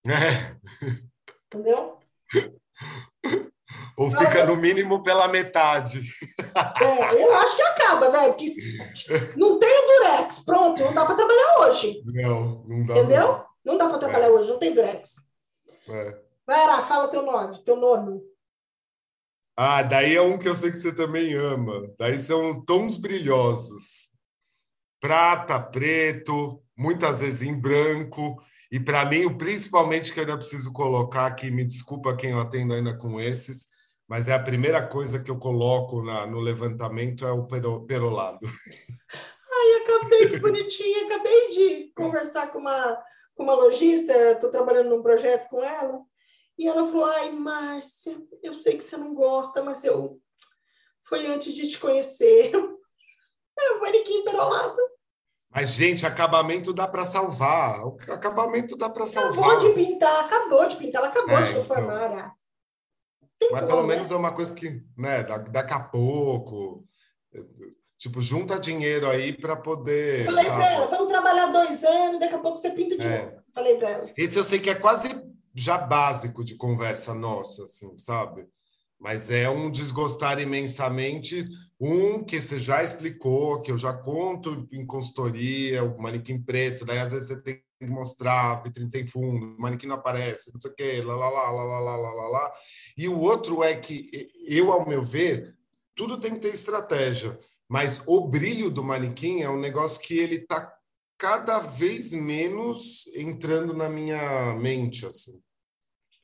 [0.06, 0.58] É.
[1.48, 2.03] Entendeu?
[3.98, 6.02] Ou fica no mínimo pela metade.
[6.82, 8.34] É, eu acho que acaba, velho.
[8.34, 12.02] Porque não tem o Durex, pronto, não dá para trabalhar hoje.
[12.06, 12.98] Não, não dá.
[12.98, 13.28] Entendeu?
[13.28, 14.32] Não, não dá para trabalhar é.
[14.32, 15.16] hoje, não tem Durex.
[15.88, 16.20] É.
[16.46, 18.22] Vai lá, fala teu nome, teu nome.
[19.56, 21.88] Ah, daí é um que eu sei que você também ama.
[21.98, 24.10] Daí são tons brilhosos.
[25.00, 28.42] Prata, preto, muitas vezes em branco.
[28.72, 32.40] E para mim, o principalmente que eu ainda preciso colocar aqui, me desculpa quem eu
[32.40, 33.68] atendo ainda com esses,
[34.14, 38.48] mas é a primeira coisa que eu coloco na, no levantamento é o perolado.
[39.52, 45.02] Ai, acabei, que bonitinha, acabei de conversar com uma, com uma lojista, estou trabalhando num
[45.02, 46.00] projeto com ela,
[46.60, 50.22] e ela falou, ai, Márcia, eu sei que você não gosta, mas eu...
[51.10, 52.52] Foi antes de te conhecer.
[53.60, 54.78] É o manequim perolado.
[55.52, 57.82] Mas, gente, acabamento dá para salvar.
[58.10, 59.52] Acabamento dá para salvar.
[59.52, 62.12] Acabou de pintar, acabou de pintar, ela acabou é, de reformar.
[62.12, 62.43] Então...
[63.52, 66.86] Mas pelo menos é uma coisa que, né, daqui a pouco,
[67.98, 70.26] tipo, junta dinheiro aí para poder.
[70.26, 73.38] Falei para ela, vamos trabalhar dois anos, daqui a pouco você pinta de é.
[73.54, 74.12] Falei para ela.
[74.18, 75.10] Esse eu sei que é quase
[75.56, 78.48] já básico de conversa nossa, assim, sabe?
[79.04, 81.46] Mas é um desgostar imensamente.
[81.78, 87.00] Um que você já explicou, que eu já conto em consultoria, o manequim preto, daí
[87.00, 90.72] às vezes você tem que mostrar, vitrine sem fundo, o manequim não aparece, não sei
[90.72, 92.52] o quê, lá, lá, lá, lá, lá, lá, lá, lá.
[92.98, 95.54] E o outro é que eu, ao meu ver,
[95.94, 97.38] tudo tem que ter estratégia,
[97.68, 100.74] mas o brilho do manequim é um negócio que ele está
[101.18, 105.42] cada vez menos entrando na minha mente, assim.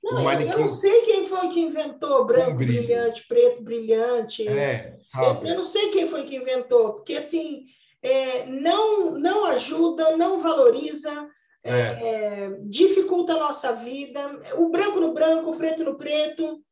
[0.01, 0.51] Não, manequim...
[0.51, 4.47] eu não sei quem foi que inventou branco brilhante, preto brilhante.
[4.47, 5.47] É, sabe?
[5.47, 7.65] Eu, eu, não sei quem foi que inventou, porque assim
[8.01, 11.27] é, não não ajuda, não valoriza,
[11.63, 11.71] é.
[11.71, 14.39] É, dificulta a nossa vida.
[14.55, 16.63] O branco no branco, o preto no preto.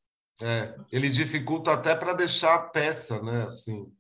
[0.42, 3.44] É, ele dificulta até para deixar a peça, né?
[3.44, 3.94] Assim.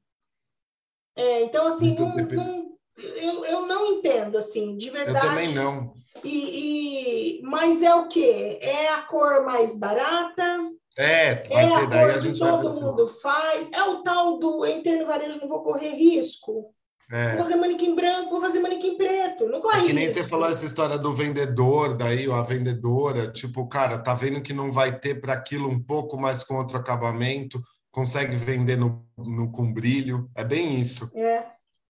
[1.15, 5.25] É, então, assim, não, não, eu, eu não entendo, assim, de verdade.
[5.25, 5.93] Eu também não.
[6.23, 8.59] E, e, mas é o quê?
[8.61, 10.71] É a cor mais barata?
[10.97, 13.69] É, é a cor que todo mundo faz?
[13.71, 16.73] É o tal do entrei no varejo, não vou correr risco?
[17.09, 17.35] É.
[17.35, 19.47] Vou fazer manequim branco, vou fazer manequim preto.
[19.47, 19.83] Não corre.
[19.83, 23.97] É que nem você falou essa história do vendedor, daí, ou a vendedora, tipo, cara,
[23.97, 28.35] tá vendo que não vai ter para aquilo um pouco mais com outro acabamento, consegue
[28.35, 30.29] vender no, no, com brilho.
[30.35, 31.09] É bem isso.
[31.15, 31.45] É.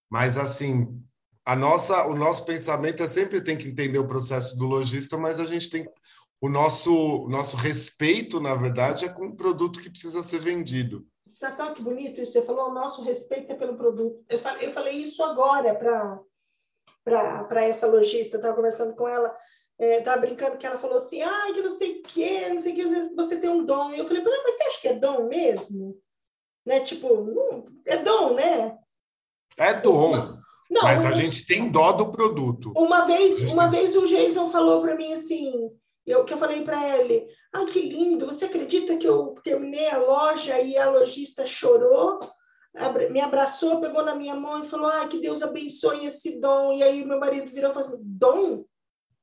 [0.08, 1.02] Mas assim,
[1.48, 5.40] a nossa, o nosso pensamento é sempre tem que entender o processo do lojista, mas
[5.40, 5.90] a gente tem
[6.42, 11.06] o nosso, nosso respeito, na verdade, é com o produto que precisa ser vendido.
[11.26, 12.32] Sabe que bonito isso?
[12.32, 14.22] Você falou, o nosso respeito é pelo produto.
[14.28, 15.74] Eu falei, eu falei isso agora
[17.02, 19.34] para essa lojista, estava conversando com ela,
[19.80, 22.72] estava é, brincando que ela falou assim, ah, que não sei o quê, não sei
[22.74, 23.94] o vezes você tem um dom.
[23.94, 25.98] E eu falei, mas você acha que é dom mesmo?
[26.66, 26.80] Né?
[26.80, 28.78] Tipo, não, é dom, né?
[29.56, 30.37] É dom.
[30.70, 32.72] Não, mas a gente tem dó do produto.
[32.76, 35.70] Uma vez, uma vez o Jason falou para mim assim,
[36.06, 39.98] eu, que eu falei para ele, ah, que lindo, você acredita que eu terminei a
[39.98, 42.18] loja e a lojista chorou?
[43.10, 46.72] me abraçou, pegou na minha mão e falou: ah, que Deus abençoe esse dom.
[46.72, 48.64] E aí meu marido virou e falou assim: dom?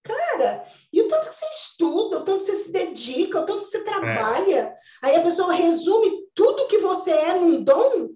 [0.04, 3.60] Cara, e o tanto que você estuda, o tanto que você se dedica, o tanto
[3.60, 4.60] que você trabalha.
[4.60, 4.76] É.
[5.02, 8.10] Aí a pessoa resume tudo que você é num dom.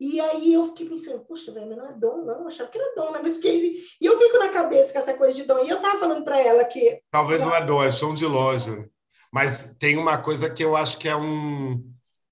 [0.00, 2.78] E aí eu fiquei pensando, poxa, velho, mas não é dom, não, eu achava que
[2.78, 3.20] era dom, né?
[3.22, 3.82] Mas fiquei...
[4.00, 5.62] E eu fico na cabeça com essa coisa de dom.
[5.62, 7.02] E eu tava falando para ela que.
[7.10, 8.88] Talvez não é dom, é som de loja.
[9.30, 11.84] Mas tem uma coisa que eu acho que é um,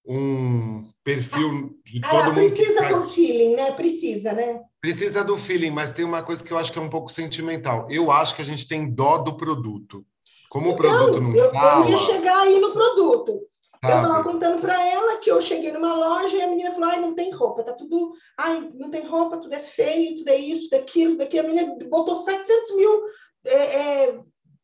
[0.07, 2.35] um perfil de ah, todo mundo.
[2.37, 2.94] Precisa que...
[2.94, 3.72] do feeling, né?
[3.72, 4.61] Precisa, né?
[4.81, 7.87] Precisa do feeling, mas tem uma coisa que eu acho que é um pouco sentimental.
[7.90, 10.07] Eu acho que a gente tem dó do produto.
[10.48, 11.85] Como então, o produto não eu, fala...
[11.85, 13.42] Eu ia chegar aí no produto.
[13.83, 17.01] Eu estava contando para ela que eu cheguei numa loja e a menina falou: ai,
[17.01, 18.12] não tem roupa, tá tudo.
[18.37, 21.45] Ai, não tem roupa, tudo é feio, tudo é isso, tudo é aquilo, tudo aquilo.
[21.45, 23.05] A menina botou 700 mil
[23.45, 24.21] é, é,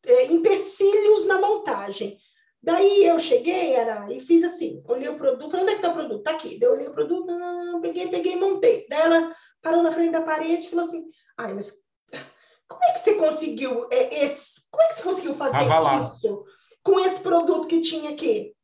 [0.07, 2.17] é, empecilhos na montagem.
[2.61, 5.89] Daí eu cheguei, era, e fiz assim: olhei o produto, falei, onde é que tá
[5.89, 6.23] o produto?
[6.23, 6.59] Tá aqui.
[6.59, 8.85] Daí eu olhei o produto, não, peguei, peguei e montei.
[8.89, 11.05] Daí ela parou na frente da parede e falou assim:
[11.37, 11.71] ai, mas
[12.67, 14.69] como é que você conseguiu é, esse?
[14.69, 15.57] Como é que você conseguiu fazer
[15.99, 16.43] isso
[16.83, 18.54] com esse produto que tinha aqui?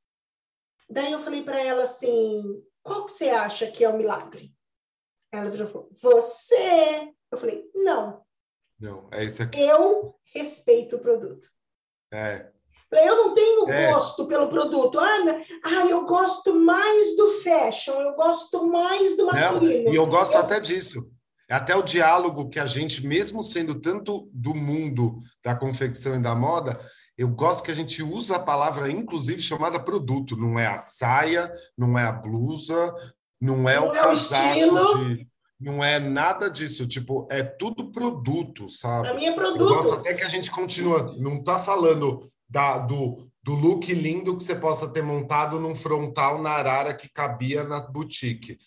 [0.91, 4.53] Daí eu falei para ela assim: qual que você acha que é o milagre?
[5.31, 7.11] Ela falou: você.
[7.31, 8.21] Eu falei: não.
[8.79, 9.61] Não, é isso aqui.
[9.61, 11.47] Eu respeito o produto.
[12.11, 12.51] É.
[12.91, 13.89] Eu não tenho é.
[13.93, 14.99] gosto pelo produto.
[14.99, 19.85] Ah, ah, eu gosto mais do fashion, eu gosto mais do masculino.
[19.85, 20.41] Não, e eu gosto eu...
[20.41, 21.09] até disso.
[21.49, 26.35] Até o diálogo que a gente, mesmo sendo tanto do mundo da confecção e da
[26.35, 26.81] moda,
[27.21, 30.35] eu gosto que a gente usa a palavra, inclusive, chamada produto.
[30.35, 32.95] Não é a saia, não é a blusa,
[33.39, 35.27] não é não o é casaco de,
[35.59, 36.87] Não é nada disso.
[36.87, 39.03] Tipo, é tudo produto, sabe?
[39.03, 39.61] Para mim é produto.
[39.61, 41.15] Eu gosto até que a gente continua.
[41.19, 46.41] Não está falando da, do, do look lindo que você possa ter montado num frontal
[46.41, 48.57] na arara que cabia na boutique.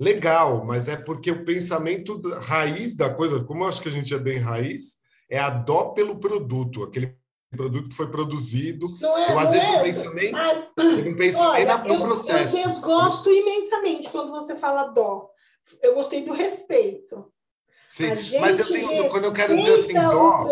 [0.00, 4.14] Legal, mas é porque o pensamento raiz da coisa, como eu acho que a gente
[4.14, 4.94] é bem raiz,
[5.28, 7.18] é a dó pelo produto, aquele
[7.56, 8.94] produto que foi produzido.
[9.00, 9.72] Não é, eu, às vezes, é.
[9.72, 12.56] não penso nem, ah, não penso olha, nem no processo.
[12.58, 15.28] Eu desgosto imensamente quando você fala dó.
[15.82, 17.30] Eu gostei do respeito.
[17.88, 18.08] Sim,
[18.38, 20.46] mas eu tenho, quando eu quero dizer assim, dó,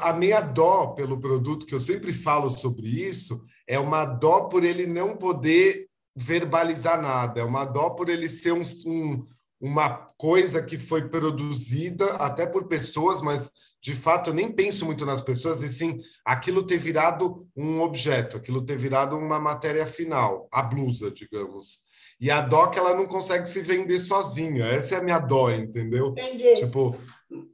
[0.00, 4.62] a minha dó pelo produto, que eu sempre falo sobre isso, é uma dó por
[4.62, 9.26] ele não poder verbalizar nada, é uma dó por ele ser um, um
[9.60, 15.06] uma coisa que foi produzida até por pessoas, mas de fato, eu nem penso muito
[15.06, 20.48] nas pessoas, e sim aquilo ter virado um objeto, aquilo ter virado uma matéria final,
[20.50, 21.86] a blusa, digamos.
[22.20, 24.64] E a dó que ela não consegue se vender sozinha.
[24.64, 26.08] Essa é a minha dó, entendeu?
[26.08, 26.56] Entendi.
[26.56, 26.96] Tipo,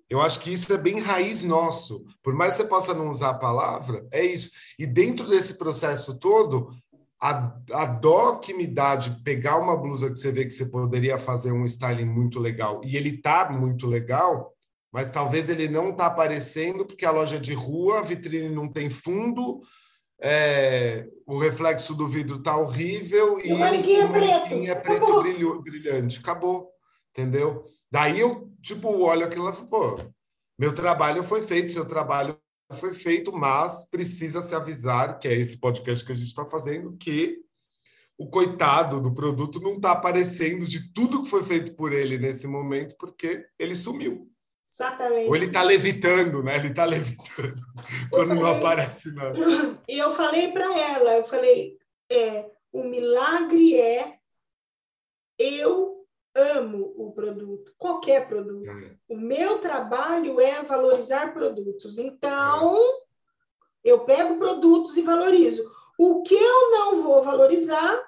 [0.09, 2.07] eu acho que isso é bem raiz nosso.
[2.23, 4.51] Por mais que você possa não usar a palavra, é isso.
[4.79, 6.75] E dentro desse processo todo,
[7.25, 10.67] a, a dó que me dá de pegar uma blusa que você vê que você
[10.67, 14.53] poderia fazer um styling muito legal e ele tá muito legal,
[14.93, 18.91] mas talvez ele não está aparecendo porque a loja de rua, a vitrine não tem
[18.91, 19.63] fundo,
[20.21, 25.23] é, o reflexo do vidro está horrível e, e o manequim é preto, é preto
[25.23, 26.19] brilho, brilhante.
[26.19, 26.69] Acabou,
[27.11, 27.65] entendeu?
[27.91, 29.97] Daí eu, tipo, olho aquilo e falo, pô,
[30.59, 32.39] meu trabalho foi feito, seu trabalho
[32.73, 36.97] foi feito, mas precisa se avisar, que é esse podcast que a gente está fazendo,
[36.97, 37.45] que
[38.17, 42.47] o coitado do produto não está aparecendo de tudo que foi feito por ele nesse
[42.47, 44.31] momento, porque ele sumiu.
[44.73, 45.29] Exatamente.
[45.29, 46.57] Ou ele está levitando, né?
[46.57, 47.63] Ele está levitando
[48.11, 49.39] quando falei, não aparece nada.
[49.89, 51.79] E eu falei para ela, eu falei,
[52.11, 54.19] é, o milagre é
[55.39, 56.04] eu
[56.35, 58.69] amo o produto, qualquer produto.
[58.69, 58.97] É.
[59.09, 61.99] O meu trabalho é valorizar produtos.
[61.99, 63.05] Então, é.
[63.85, 65.65] eu pego produtos e valorizo.
[65.99, 68.03] O que eu não vou valorizar,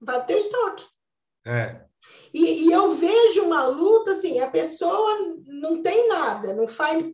[0.00, 0.84] vai ter estoque.
[1.46, 1.86] É.
[2.32, 7.04] E, e, eu vejo uma luta assim, a pessoa não tem nada, não faz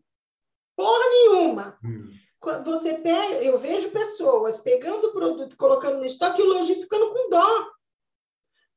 [0.75, 1.79] porra nenhuma.
[1.85, 2.11] Hum.
[2.65, 7.13] Você pega, eu vejo pessoas pegando o produto, colocando no estoque e o lojista ficando
[7.13, 7.72] com dó.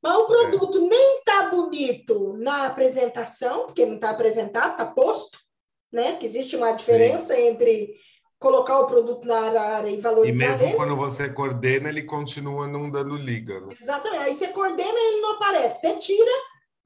[0.06, 0.82] Mas o produto é.
[0.82, 5.40] nem tá bonito na apresentação, porque não está apresentado, está posto,
[5.92, 6.16] né?
[6.18, 7.48] Que existe uma diferença Sim.
[7.48, 7.96] entre
[8.38, 10.36] colocar o produto na área e valorizar.
[10.36, 10.76] E mesmo ele.
[10.76, 13.60] quando você coordena, ele continua não dando liga.
[13.62, 13.76] Né?
[13.82, 14.24] Exatamente.
[14.26, 15.88] Aí você coordena e ele não aparece.
[15.88, 16.32] Você tira,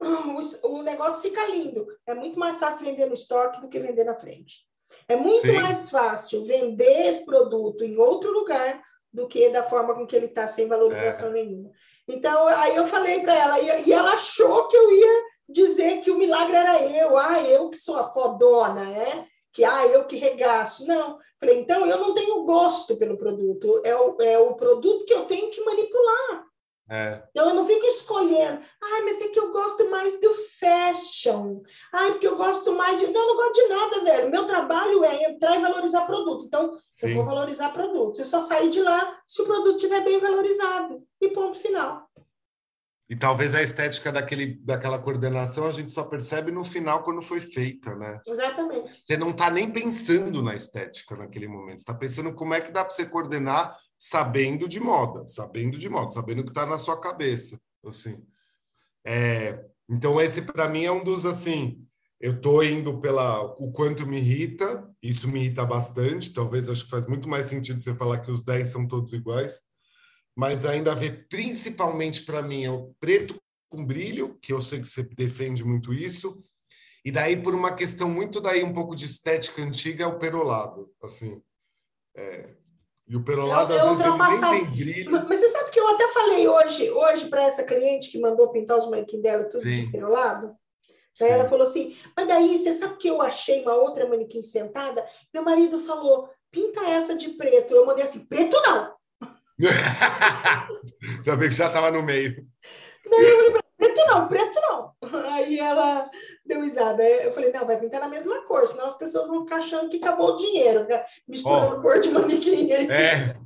[0.00, 1.86] o, o negócio fica lindo.
[2.06, 4.60] É muito mais fácil vender no estoque do que vender na frente.
[5.06, 5.52] É muito Sim.
[5.52, 8.82] mais fácil vender esse produto em outro lugar
[9.12, 11.32] do que da forma com que ele está, sem valorização é.
[11.32, 11.70] nenhuma.
[12.12, 16.18] Então, aí eu falei para ela, e ela achou que eu ia dizer que o
[16.18, 19.26] milagre era eu, ah, eu que sou a fodona, né?
[19.52, 20.86] que ah, eu que regaço.
[20.86, 21.18] Não.
[21.38, 25.24] Falei, então eu não tenho gosto pelo produto, é o, é o produto que eu
[25.24, 26.44] tenho que manipular.
[26.90, 27.22] É.
[27.30, 31.62] Então eu não fico escolhendo, ai, mas é que eu gosto mais do fashion,
[31.92, 33.06] ai, porque eu gosto mais de.
[33.06, 34.30] Não, eu não gosto de nada, velho.
[34.30, 36.46] Meu trabalho é entrar e valorizar produto.
[36.46, 37.10] Então, Sim.
[37.10, 38.18] eu vou valorizar produto.
[38.18, 41.00] Eu só sair de lá se o produto estiver bem valorizado.
[41.20, 42.10] E ponto final.
[43.10, 47.40] E talvez a estética daquele, daquela coordenação a gente só percebe no final quando foi
[47.40, 48.20] feita, né?
[48.24, 49.02] Exatamente.
[49.04, 52.70] Você não está nem pensando na estética naquele momento, você está pensando como é que
[52.70, 56.98] dá para você coordenar sabendo de moda, sabendo de moda, sabendo que está na sua
[56.98, 58.24] cabeça, assim.
[59.04, 61.86] É, então esse para mim é um dos assim,
[62.18, 66.90] eu estou indo pela o quanto me irrita, isso me irrita bastante, talvez acho que
[66.90, 69.70] faz muito mais sentido você falar que os 10 são todos iguais
[70.36, 74.86] mas ainda vê principalmente para mim é o preto com brilho, que eu sei que
[74.86, 76.42] você defende muito isso,
[77.04, 80.90] e daí por uma questão muito daí um pouco de estética antiga é o perolado,
[81.02, 81.42] assim.
[82.16, 82.56] É,
[83.10, 85.10] e o perolado eu, às vezes ele nem tem brilho.
[85.28, 88.78] Mas você sabe que eu até falei hoje, hoje para essa cliente que mandou pintar
[88.78, 89.86] os manequins dela tudo Sim.
[89.86, 90.54] de perolado.
[91.18, 95.04] Daí ela falou assim, mas daí você sabe que eu achei uma outra manequim sentada?
[95.34, 97.74] Meu marido falou, pinta essa de preto.
[97.74, 98.94] Eu mandei assim, preto não,
[101.24, 102.46] Também que já estava no meio.
[103.76, 104.94] preto não, preto não.
[105.32, 106.08] Aí ela
[106.50, 107.02] deu risada.
[107.02, 109.96] Eu falei, não, vai pintar na mesma cor, senão as pessoas vão ficar achando que
[109.96, 111.02] acabou o dinheiro, né?
[111.26, 112.70] misturando oh, cor de manequim.
[112.72, 113.36] É,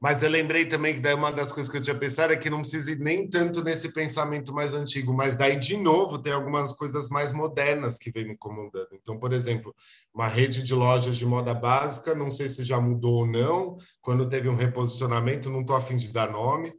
[0.00, 2.48] mas eu lembrei também que daí uma das coisas que eu tinha pensado é que
[2.48, 6.72] não precisa ir nem tanto nesse pensamento mais antigo, mas daí, de novo, tem algumas
[6.72, 8.88] coisas mais modernas que vem me incomodando.
[8.92, 9.74] Então, por exemplo,
[10.14, 14.28] uma rede de lojas de moda básica, não sei se já mudou ou não, quando
[14.28, 16.72] teve um reposicionamento, não estou afim de dar nome,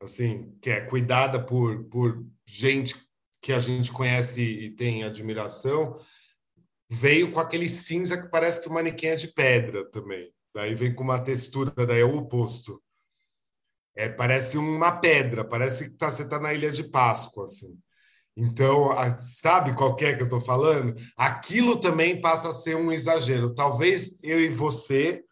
[0.00, 2.96] assim, que é cuidada por, por gente
[3.44, 5.98] que a gente conhece e tem admiração,
[6.90, 10.32] veio com aquele cinza que parece que o manequim é de pedra também.
[10.54, 12.82] Daí vem com uma textura, daí é o oposto.
[13.94, 17.78] É, parece uma pedra, parece que tá, você está na Ilha de Páscoa, assim.
[18.34, 20.94] Então, a, sabe qual é que eu estou falando?
[21.14, 23.54] Aquilo também passa a ser um exagero.
[23.54, 25.22] Talvez eu e você,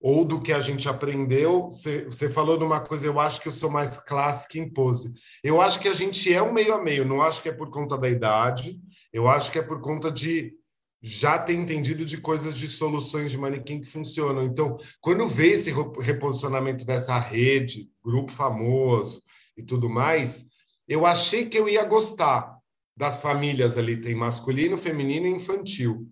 [0.00, 3.70] ou do que a gente aprendeu, você, falou numa coisa, eu acho que eu sou
[3.70, 5.12] mais clássica em pose.
[5.44, 7.70] Eu acho que a gente é um meio a meio, não acho que é por
[7.70, 8.80] conta da idade,
[9.12, 10.54] eu acho que é por conta de
[11.02, 14.44] já tem entendido de coisas de soluções de manequim que funcionam.
[14.44, 19.22] Então, quando vê esse reposicionamento dessa rede, grupo famoso
[19.56, 20.46] e tudo mais,
[20.86, 22.58] eu achei que eu ia gostar
[22.96, 26.06] das famílias ali, tem masculino, feminino e infantil.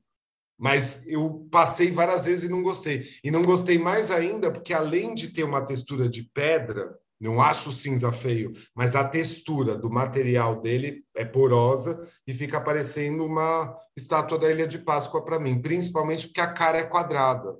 [0.59, 3.09] Mas eu passei várias vezes e não gostei.
[3.23, 7.73] E não gostei mais ainda porque além de ter uma textura de pedra, não acho
[7.73, 14.39] cinza feio, mas a textura do material dele é porosa e fica parecendo uma estátua
[14.39, 17.57] da Ilha de Páscoa para mim, principalmente porque a cara é quadrada.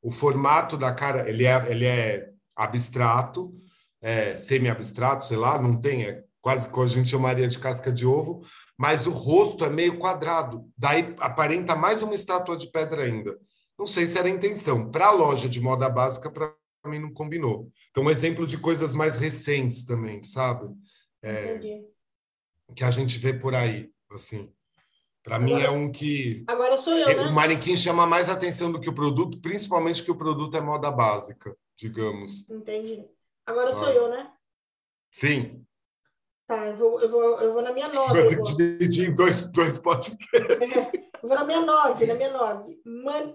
[0.00, 3.52] O formato da cara, ele é, ele é abstrato,
[4.00, 8.06] é, semi-abstrato, sei lá, não tem, é quase que a gente chamaria de casca de
[8.06, 8.44] ovo,
[8.78, 10.68] mas o rosto é meio quadrado.
[10.76, 13.38] Daí aparenta mais uma estátua de pedra ainda.
[13.78, 14.90] Não sei se era a intenção.
[14.90, 16.54] Para a loja de moda básica, para
[16.86, 17.70] mim não combinou.
[17.90, 20.68] Então, um exemplo de coisas mais recentes também, sabe?
[21.22, 21.82] É,
[22.74, 24.52] que a gente vê por aí, assim.
[25.22, 26.44] Para mim é um que.
[26.48, 27.28] Agora sou eu, né?
[27.28, 30.90] O manequim chama mais atenção do que o produto, principalmente que o produto é moda
[30.90, 32.48] básica, digamos.
[32.50, 33.04] Entendi.
[33.46, 33.84] Agora sabe?
[33.84, 34.32] sou eu, né?
[35.12, 35.61] Sim.
[36.52, 38.12] Tá, eu vou, eu vou, eu vou na minha nove.
[38.12, 40.76] Vai ter que dividir em dois, dois podcasts.
[40.76, 40.92] É,
[41.22, 42.78] eu vou na minha nove, na minha nove.
[42.84, 43.34] Man...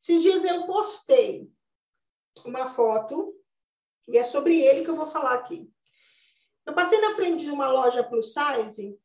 [0.00, 1.50] Esses dias eu postei
[2.44, 3.34] uma foto,
[4.06, 5.68] e é sobre ele que eu vou falar aqui.
[6.64, 8.96] Eu passei na frente de uma loja plus size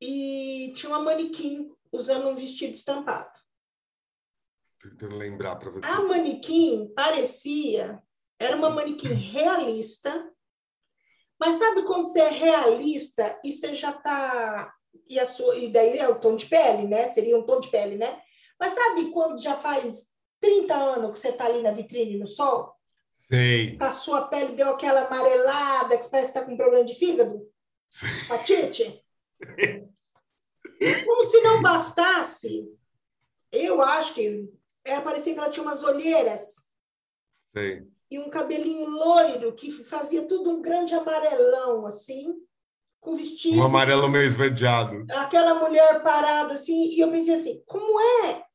[0.00, 3.38] e tinha uma manequim usando um vestido estampado.
[4.80, 5.86] Tentando lembrar para você.
[5.86, 8.02] A manequim parecia,
[8.40, 10.34] era uma manequim realista,
[11.40, 14.74] mas sabe quando você é realista e você já tá
[15.08, 17.08] e a sua e daí é o tom de pele, né?
[17.08, 18.20] Seria um tom de pele, né?
[18.58, 22.74] Mas sabe quando já faz 30 anos que você está ali na vitrine no sol?
[23.16, 23.78] Sei.
[23.80, 27.50] A sua pele deu aquela amarelada que parece que está com problema de fígado?
[28.28, 29.02] Patite?
[31.04, 32.68] Como se não bastasse,
[33.50, 34.48] eu acho que
[34.84, 36.70] era, parecia que ela tinha umas olheiras.
[37.54, 37.89] Sei.
[38.10, 42.34] E um cabelinho loiro que fazia tudo um grande amarelão, assim,
[43.00, 43.58] com vestido.
[43.58, 45.06] Um amarelo meio esverdeado.
[45.10, 48.50] Aquela mulher parada, assim, e eu pensei assim, como é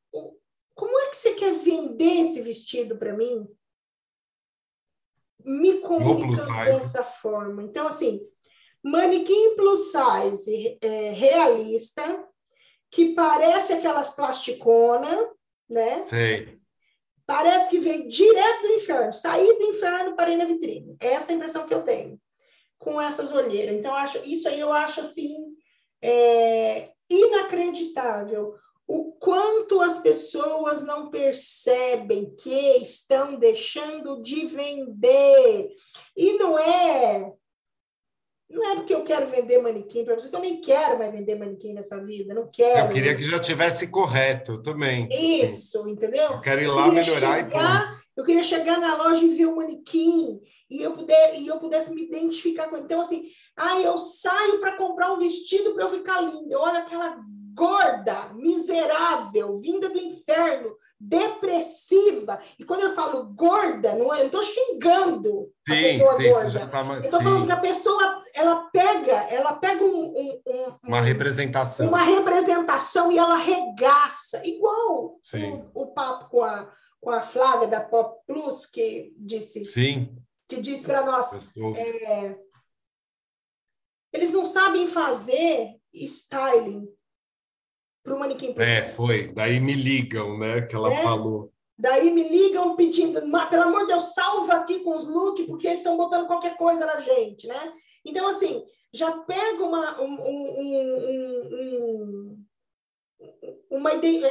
[0.76, 3.48] como é que você quer vender esse vestido para mim?
[5.42, 7.62] Me comunica dessa forma.
[7.62, 8.20] Então, assim,
[8.82, 12.28] manequim plus size é, realista,
[12.90, 15.30] que parece aquelas plasticona,
[15.68, 15.98] né?
[16.00, 16.60] Sei.
[17.26, 20.96] Parece que veio direto do inferno, saí do inferno, parei na vitrine.
[21.00, 22.20] Essa é a impressão que eu tenho
[22.78, 23.74] com essas olheiras.
[23.74, 25.34] Então, acho, isso aí eu acho assim
[26.00, 28.54] é, inacreditável.
[28.86, 35.70] O quanto as pessoas não percebem que estão deixando de vender.
[36.16, 37.32] E não é
[38.48, 41.36] não é porque eu quero vender manequim para você, que eu nem quero mais vender
[41.36, 42.86] manequim nessa vida, não quero.
[42.86, 45.08] Eu queria que já tivesse correto também.
[45.10, 45.90] Isso, assim.
[45.90, 46.30] entendeu?
[46.30, 49.56] Eu quero ir lá melhorar chegar, e Eu queria chegar na loja e ver o
[49.56, 52.84] manequim e eu, puder, e eu pudesse me identificar com ele.
[52.84, 56.52] Então, assim, ah, eu saio para comprar um vestido para eu ficar linda.
[56.52, 57.16] Eu olho aquela
[57.56, 62.38] gorda, miserável, vinda do inferno, depressiva.
[62.58, 66.68] E quando eu falo gorda, não é, eu estou xingando sim, a pessoa sim, gorda.
[66.68, 71.00] Tá, eu estou falando que a pessoa ela pega, ela pega um, um, um, uma
[71.00, 77.68] representação, uma representação e ela regaça, igual o, o, papo com a com a Flávia
[77.68, 80.08] da Pop Plus que disse, sim,
[80.48, 82.36] que disse para nós, é,
[84.12, 86.88] eles não sabem fazer styling
[88.06, 88.54] para o manequim.
[88.56, 89.32] É, foi.
[89.34, 90.62] Daí me ligam, né?
[90.62, 91.02] Que ela é?
[91.02, 91.52] falou.
[91.76, 95.80] Daí me ligam pedindo, pelo amor de Deus, salva aqui com os looks, porque eles
[95.80, 97.72] estão botando qualquer coisa na gente, né?
[98.02, 100.00] Então, assim, já pega uma.
[100.00, 100.60] Um, um,
[101.68, 102.46] um,
[103.68, 103.90] uma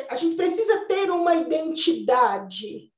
[0.10, 2.92] a gente precisa ter uma identidade.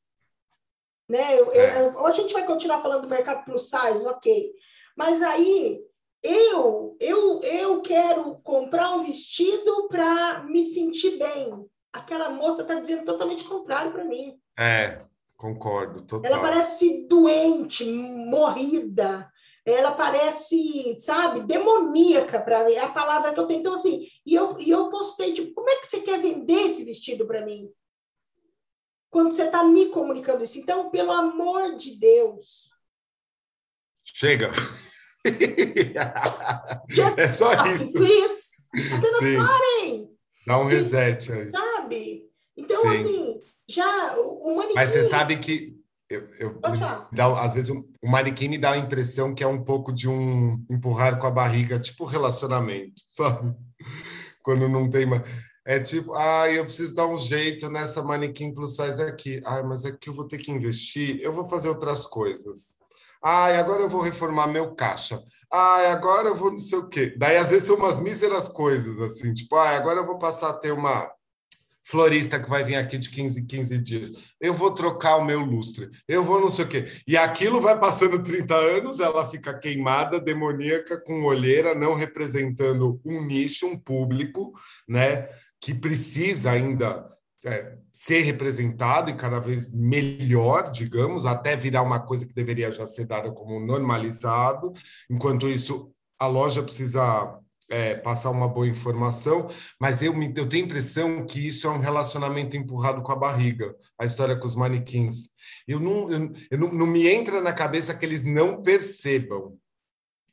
[1.10, 1.40] Né?
[1.40, 1.82] Eu, é.
[1.82, 4.54] eu, hoje a gente vai continuar falando do mercado plus size, ok.
[4.96, 5.82] Mas aí
[6.24, 11.66] eu, eu, eu quero comprar um vestido para me sentir bem.
[11.94, 14.40] Aquela moça está dizendo totalmente contrário para mim.
[14.58, 15.06] É,
[15.36, 16.02] concordo.
[16.02, 16.32] Total.
[16.32, 19.32] Ela parece doente, morrida.
[19.66, 22.74] Ela parece, sabe, demoníaca para mim.
[22.74, 23.60] É a palavra que eu tenho.
[23.60, 26.84] Então, assim, e eu, e eu postei, tipo, como é que você quer vender esse
[26.84, 27.70] vestido para mim?
[29.10, 30.58] Quando você está me comunicando isso.
[30.58, 32.70] Então, pelo amor de Deus.
[34.04, 34.52] Chega
[37.18, 37.94] é só isso.
[37.94, 38.48] Please.
[38.74, 39.38] Apenas Sim.
[39.38, 40.10] parem.
[40.46, 41.48] Dá um reset aí.
[41.48, 42.30] Sabe?
[42.56, 42.88] Então, Sim.
[42.88, 44.76] assim, já o manequim...
[44.76, 45.78] Mas você sabe que
[46.10, 46.60] eu, eu
[47.12, 50.64] dá, às vezes o manequim me dá a impressão que é um pouco de um
[50.70, 53.54] empurrar com a barriga, tipo relacionamento, sabe?
[54.42, 55.24] Quando não tem mais.
[55.66, 59.42] É tipo, ah, eu preciso dar um jeito nessa manequim plus size aqui.
[59.44, 62.78] Ah, mas aqui eu vou ter que investir, eu vou fazer outras coisas.
[63.24, 65.22] Ai, agora eu vou reformar meu caixa.
[65.52, 67.14] Ai, agora eu vou não sei o quê.
[67.18, 70.54] Daí, às vezes, são umas míseras coisas, assim, tipo, ai, agora eu vou passar a
[70.54, 71.10] ter uma
[71.84, 74.12] florista que vai vir aqui de 15 em 15 dias.
[74.42, 75.90] Eu vou trocar o meu lustre.
[76.06, 76.86] Eu vou não sei o quê.
[77.08, 83.24] E aquilo vai passando 30 anos, ela fica queimada, demoníaca, com olheira, não representando um
[83.26, 84.52] nicho, um público,
[84.88, 85.30] né?
[85.62, 87.10] Que precisa ainda
[87.46, 92.86] é, ser representado e cada vez melhor, digamos, até virar uma coisa que deveria já
[92.86, 94.72] ser dada como normalizado.
[95.10, 97.40] Enquanto isso, a loja precisa
[97.72, 99.50] é, passar uma boa informação,
[99.82, 103.16] mas eu, me, eu tenho a impressão que isso é um relacionamento empurrado com a
[103.16, 105.30] barriga, a história com os manequins.
[105.68, 109.58] Eu não, eu, eu não, não me entra na cabeça que eles não percebam.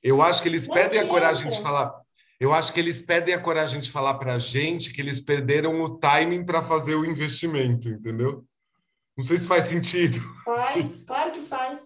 [0.02, 1.98] Eu acho que eles não perdem a coragem de falar,
[2.44, 5.80] eu acho que eles perdem a coragem de falar para a gente que eles perderam
[5.80, 8.44] o timing para fazer o investimento, entendeu?
[9.16, 10.20] Não sei se faz sentido.
[10.44, 11.80] Faz, claro que faz.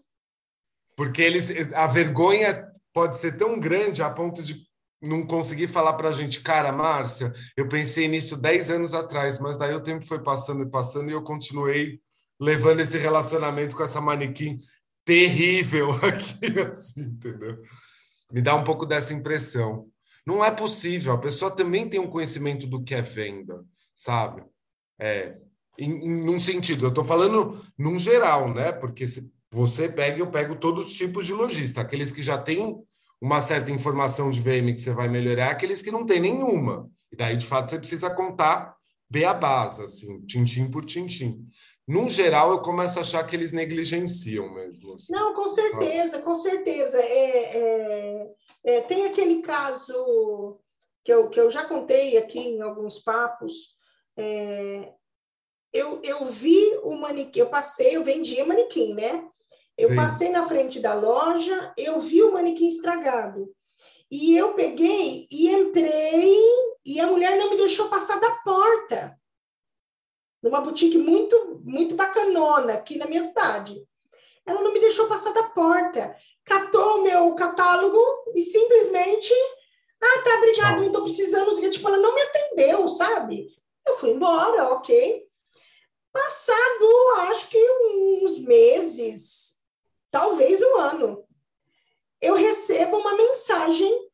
[0.97, 4.67] Porque eles, a vergonha pode ser tão grande a ponto de
[5.01, 9.57] não conseguir falar para a gente, cara, Márcia, eu pensei nisso 10 anos atrás, mas
[9.57, 12.01] daí o tempo foi passando e passando e eu continuei
[12.41, 14.59] levando esse relacionamento com essa manequim
[15.05, 17.63] terrível aqui, assim, entendeu?
[18.33, 19.89] Me dá um pouco dessa impressão.
[20.29, 21.15] Não é possível.
[21.15, 23.65] A pessoa também tem um conhecimento do que é venda,
[23.95, 24.45] sabe?
[25.01, 25.39] É,
[25.79, 28.71] em, em num sentido, eu estou falando num geral, né?
[28.71, 29.07] Porque
[29.51, 31.81] você pega, eu pego todos os tipos de lojista.
[31.81, 32.79] Aqueles que já têm
[33.19, 36.91] uma certa informação de VM que você vai melhorar, aqueles que não têm nenhuma.
[37.11, 38.77] E daí, de fato, você precisa contar
[39.41, 41.43] base, assim, tintim por tintim.
[41.87, 44.93] Num geral, eu começo a achar que eles negligenciam mesmo.
[44.93, 46.23] Assim, não, com certeza, sabe?
[46.23, 46.99] com certeza.
[46.99, 48.27] É, é,
[48.65, 50.59] é, tem aquele caso
[51.05, 53.77] que eu, que eu já contei aqui em alguns papos.
[54.17, 54.93] É,
[55.73, 59.27] eu, eu vi o manequim, eu passei, eu vendia manequim, né?
[59.77, 59.97] Eu Sim.
[59.97, 63.55] passei na frente da loja, eu vi o manequim estragado.
[64.11, 66.37] E eu peguei e entrei,
[66.85, 69.19] e a mulher não me deixou passar da porta.
[70.43, 73.87] Numa boutique muito, muito bacanona aqui na minha cidade.
[74.47, 76.17] Ela não me deixou passar da porta
[76.49, 78.01] catou o meu catálogo
[78.35, 79.33] e simplesmente
[80.01, 81.71] Ah, tá, obrigado, não tô precisando.
[81.71, 83.49] Tipo, ela não me atendeu, sabe?
[83.87, 85.27] Eu fui embora, ok.
[86.13, 86.87] Passado,
[87.29, 87.59] acho que
[88.23, 89.61] uns meses,
[90.11, 91.25] talvez um ano,
[92.21, 94.11] eu recebo uma mensagem,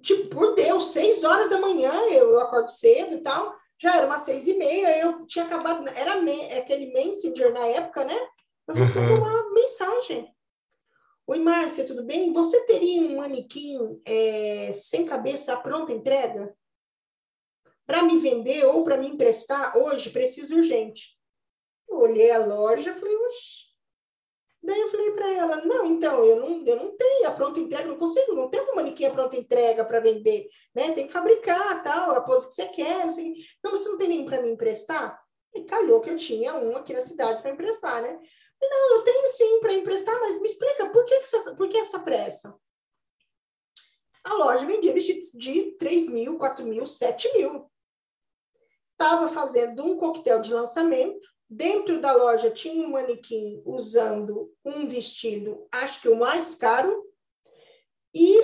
[0.00, 4.06] tipo, por Deus, seis horas da manhã, eu, eu acordo cedo e tal, já era
[4.06, 8.18] umas seis e meia, eu tinha acabado, era me, aquele Messenger na época, né?
[8.66, 9.18] Eu recebi uhum.
[9.18, 10.34] uma mensagem.
[11.30, 12.32] Oi, Márcia, tudo bem?
[12.32, 16.56] Você teria um manequim é, sem cabeça à pronta entrega?
[17.86, 21.18] Para me vender ou para me emprestar hoje, preciso urgente.
[21.86, 23.66] Eu olhei a loja e falei, oxe.
[24.62, 27.86] Daí eu falei para ela, não, então, eu não, eu não tenho a pronta entrega,
[27.86, 30.92] não consigo, não tenho um manequim a pronta entrega para vender, né?
[30.92, 33.34] Tem que fabricar, tal, a pose que você quer, não sei.
[33.62, 35.22] Não, você não tem nenhum para me emprestar?
[35.54, 38.18] E calhou que eu tinha um aqui na cidade para emprestar, né?
[38.60, 41.78] Não, eu tenho sim para emprestar, mas me explica por que, que essa, por que
[41.78, 42.58] essa pressa?
[44.24, 47.70] A loja vendia vestidos de 3 mil, 4 mil, 7 mil.
[48.92, 51.26] Estava fazendo um coquetel de lançamento.
[51.48, 57.06] Dentro da loja tinha um manequim usando um vestido, acho que o mais caro.
[58.12, 58.36] E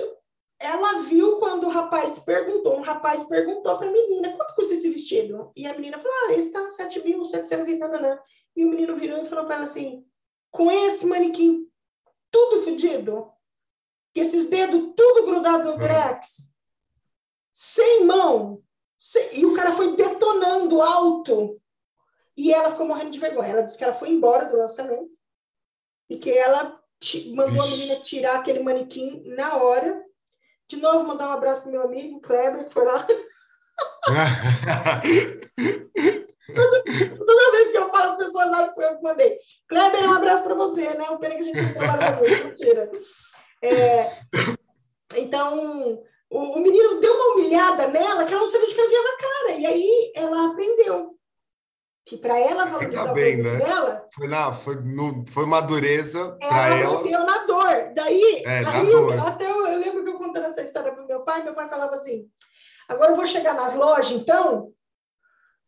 [0.57, 4.89] ela viu quando o rapaz perguntou, um rapaz perguntou para a menina, quanto custa esse
[4.89, 5.51] vestido?
[5.55, 8.19] E a menina falou, ah, esse está 7 mil, 700 e nananã.
[8.55, 10.05] E o menino virou e falou para ela assim:
[10.51, 11.69] com esse manequim
[12.31, 13.31] tudo fedido,
[14.13, 16.57] esses dedos tudo grudado no grex,
[17.53, 18.63] sem mão,
[18.97, 19.39] sem...
[19.39, 21.61] e o cara foi detonando alto.
[22.37, 23.49] E ela ficou morrendo de vergonha.
[23.49, 25.09] Ela disse que ela foi embora do lançamento
[26.09, 26.77] e que ela
[27.33, 30.03] mandou a menina tirar aquele manequim na hora.
[30.67, 33.07] De novo, mandar um abraço pro meu amigo Kleber, que foi lá.
[36.53, 39.39] Toda vez que eu falo, as pessoas acham que eu mandei.
[39.67, 41.09] Kleber, um abraço para você, né?
[41.09, 42.91] O pena que a gente não trabalha muito, mentira.
[43.61, 44.11] É,
[45.15, 49.01] então, o, o, menino deu uma humilhada nela que ela não sabia de que havia
[49.01, 49.59] na cara.
[49.59, 51.15] E aí ela aprendeu
[52.05, 53.57] que para ela valorizar bem, o né?
[53.57, 54.07] dela.
[54.13, 57.07] Foi, na, foi, no, foi uma dureza para ela.
[57.07, 57.93] Ela na dor.
[57.95, 59.19] Daí, é, aí, dor.
[59.19, 61.95] até eu, eu lembro que eu contando essa história para meu pai, meu pai falava
[61.95, 62.27] assim:
[62.87, 64.71] agora eu vou chegar nas lojas, então,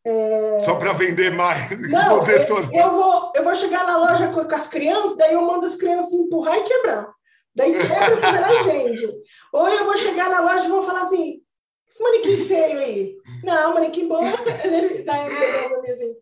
[0.05, 0.59] é...
[0.59, 1.69] Só para vender mais.
[1.89, 5.41] Não, eu, eu, vou, eu vou chegar na loja com, com, as crianças, daí eu
[5.41, 7.09] mando as crianças empurrar e quebrar.
[7.55, 9.11] Daí quebra e vende.
[9.51, 11.41] Ou eu vou chegar na loja e vou falar assim:
[11.89, 13.17] esse manequim feio aí.
[13.43, 14.21] Não, manequim bom.
[15.05, 16.15] Daí assim: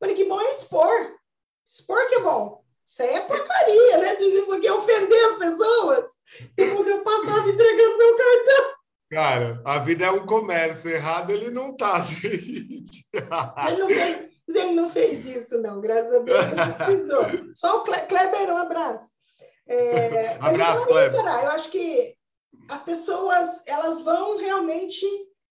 [0.00, 0.90] manequim bom é expor.
[1.66, 2.60] Expor que é bom.
[2.84, 4.16] Isso aí é porcaria, né?
[4.46, 6.08] Porque ofender as pessoas.
[6.56, 8.79] Depois eu passava entregando meu cartão.
[9.10, 10.88] Cara, a vida é um comércio.
[10.88, 13.04] Errado ele não tá, gente.
[13.66, 15.80] Ele não fez, ele não fez isso, não.
[15.80, 17.24] Graças a Deus, não precisou.
[17.54, 19.10] Só o Kleber, um abraço.
[19.66, 21.10] É, abraço, então, Kleber.
[21.10, 21.42] Será?
[21.42, 22.16] Eu acho que
[22.68, 25.04] as pessoas elas vão realmente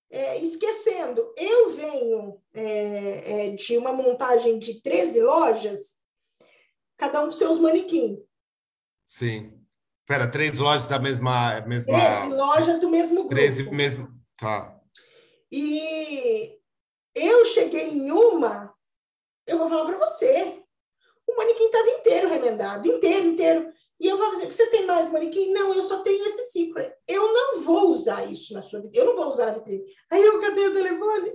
[0.09, 1.33] é, esquecendo.
[1.35, 5.97] Eu venho é, é de uma montagem de 13 lojas,
[6.97, 8.19] cada um com seus manequins.
[9.05, 9.58] Sim.
[10.09, 11.61] Espera, três lojas da mesma.
[11.67, 11.99] mesma...
[11.99, 13.29] Três lojas do mesmo grupo.
[13.29, 14.07] Três mesmo.
[14.35, 14.75] Tá.
[15.51, 16.57] E
[17.13, 18.73] eu cheguei em uma,
[19.45, 20.63] eu vou falar para você.
[21.27, 23.71] O manequim estava inteiro remendado, inteiro, inteiro.
[23.99, 25.53] E eu vou dizer, você tem mais manequim?
[25.53, 26.81] Não, eu só tenho esse ciclo.
[27.07, 28.97] Eu não vou usar isso na sua vida.
[28.97, 29.85] Eu não vou usar a vitrine.
[30.09, 31.33] Aí eu, cadê o telefone?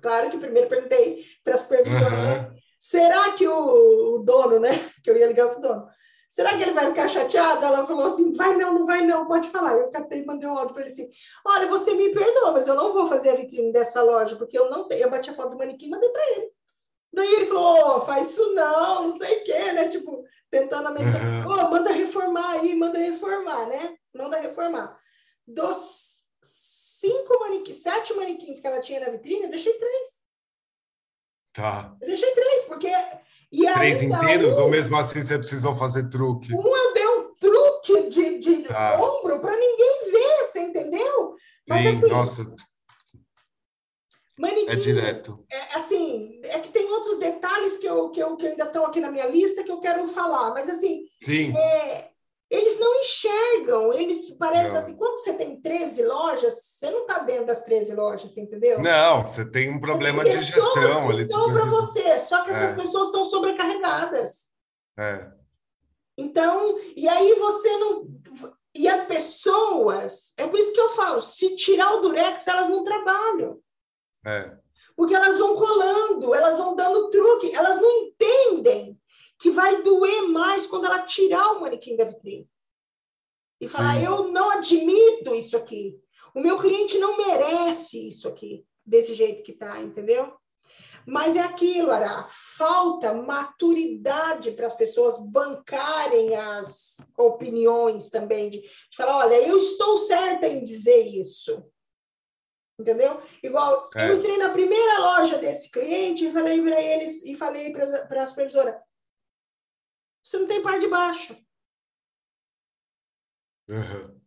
[0.00, 2.00] Claro que primeiro perguntei para as perguntas.
[2.00, 2.58] Uhum.
[2.78, 4.70] Será que o, o, dono, né?
[5.02, 5.88] Que eu ia ligar para o dono.
[6.30, 7.64] Será que ele vai ficar chateado?
[7.64, 9.74] Ela falou assim: vai não, não vai não, pode falar.
[9.74, 11.10] Eu captei e mandei um áudio para ele assim:
[11.44, 14.70] olha, você me perdoa, mas eu não vou fazer a vitrine dessa loja, porque eu
[14.70, 15.02] não tenho.
[15.02, 16.52] Eu bati a foto do manequim e mandei para ele.
[17.12, 19.88] Daí ele falou: oh, faz isso não, não sei o quê, né?
[19.88, 21.18] Tipo, tentando aumentar.
[21.18, 21.52] Uhum.
[21.52, 23.96] Oh, manda reformar aí, manda reformar, né?
[24.14, 24.98] Manda reformar.
[25.46, 30.18] Dos cinco manequins, sete manequins que ela tinha na vitrine, eu deixei três.
[31.52, 31.96] Tá.
[32.00, 32.90] Eu deixei três, porque
[33.50, 36.54] e Três inteiros um, ou mesmo assim você precisou fazer truque?
[36.54, 39.00] Um eu dei um truque de, de tá.
[39.00, 41.34] ombro para ninguém ver, você entendeu?
[41.68, 42.52] Mas, Sim, assim, nossa.
[44.68, 45.44] é direto.
[45.50, 49.00] É, assim, é que tem outros detalhes que, eu, que, eu, que ainda estão aqui
[49.00, 51.56] na minha lista que eu quero falar, mas assim, Sim.
[51.56, 52.07] É,
[52.50, 54.78] eles não enxergam, eles parecem não.
[54.78, 58.80] assim, quando você tem 13 lojas, você não está dentro das 13 lojas, entendeu?
[58.80, 61.06] Não, você tem um problema tem de gestão.
[61.08, 62.74] Que estão para você, só que essas é.
[62.74, 64.50] pessoas estão sobrecarregadas.
[64.98, 65.30] É.
[66.16, 68.08] Então, e aí você não.
[68.74, 72.82] E as pessoas, é por isso que eu falo, se tirar o durex, elas não
[72.82, 73.60] trabalham.
[74.24, 74.56] É.
[74.96, 78.97] Porque elas vão colando, elas vão dando truque, elas não entendem
[79.38, 82.48] que vai doer mais quando ela tirar o manequim da vitrine.
[83.60, 84.04] E falar, Sim.
[84.04, 85.98] eu não admito isso aqui.
[86.34, 90.36] O meu cliente não merece isso aqui, desse jeito que tá, entendeu?
[91.06, 92.28] Mas é aquilo, Ara,
[92.58, 99.96] falta maturidade para as pessoas bancarem as opiniões também, de, de, falar, olha, eu estou
[99.96, 101.64] certa em dizer isso.
[102.78, 103.20] Entendeu?
[103.42, 104.08] Igual, é.
[104.08, 108.26] eu entrei na primeira loja desse cliente e falei para eles, e falei para a
[108.26, 108.80] supervisora,
[110.28, 111.36] você não tem par de baixo.
[113.70, 114.20] Uhum.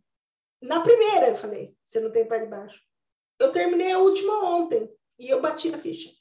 [0.61, 2.81] Na primeira, eu falei, você não tem par de baixo.
[3.39, 4.89] Eu terminei a última ontem
[5.19, 6.11] e eu bati na ficha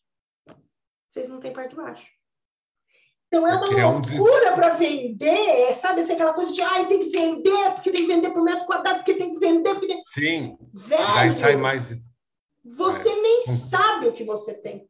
[1.11, 2.07] vocês não têm parte de baixo.
[3.27, 6.01] Então é uma loucura para vender, sabe?
[6.01, 8.99] Assim, aquela coisa de ai, tem que vender, porque tem que vender por metro quadrado,
[8.99, 10.01] porque tem que vender, porque.
[10.13, 10.57] Sim.
[10.73, 11.97] Velho, Daí sai mais.
[12.65, 13.21] Você é.
[13.21, 14.90] nem sabe o que você tem.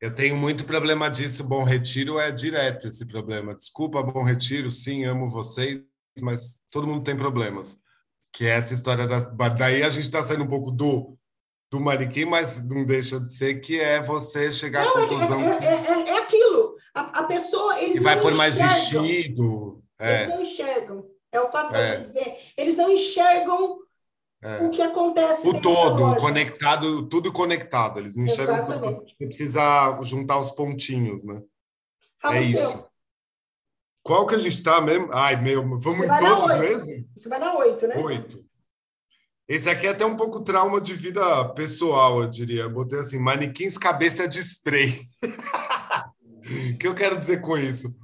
[0.00, 1.42] Eu tenho muito problema disso.
[1.42, 3.54] Bom Retiro é direto esse problema.
[3.54, 5.82] Desculpa, Bom Retiro, sim, amo vocês,
[6.20, 7.78] mas todo mundo tem problemas.
[8.32, 9.18] Que é essa história da.
[9.48, 11.18] Daí a gente está saindo um pouco do
[11.70, 15.44] do manequim, mas não deixa de ser que é você chegar não, à é conclusão.
[15.44, 16.74] É, é, é, é aquilo.
[16.94, 17.80] A, a, pessoa.
[17.80, 19.82] Eles e vai pôr mais vestido.
[19.98, 20.22] É.
[20.22, 21.04] Eles não enxergam.
[21.30, 22.36] É o fato de dizer.
[22.56, 23.78] Eles não enxergam
[24.42, 25.46] o que acontece.
[25.46, 27.98] O todo, conectado, tudo conectado.
[27.98, 29.04] Eles não enxergam tudo.
[29.06, 31.42] Você precisa juntar os pontinhos, né?
[32.24, 32.70] É isso.
[32.70, 32.88] Seu.
[34.02, 35.08] Qual que a gente está mesmo?
[35.12, 37.08] Ai, meu, vamos em todos mesmo?
[37.16, 37.96] Você vai dar oito, né?
[37.96, 38.44] Oito.
[39.46, 42.62] Esse aqui é até um pouco trauma de vida pessoal, eu diria.
[42.62, 45.00] Eu botei assim, manequins cabeça de spray.
[46.72, 47.94] O que eu quero dizer com isso?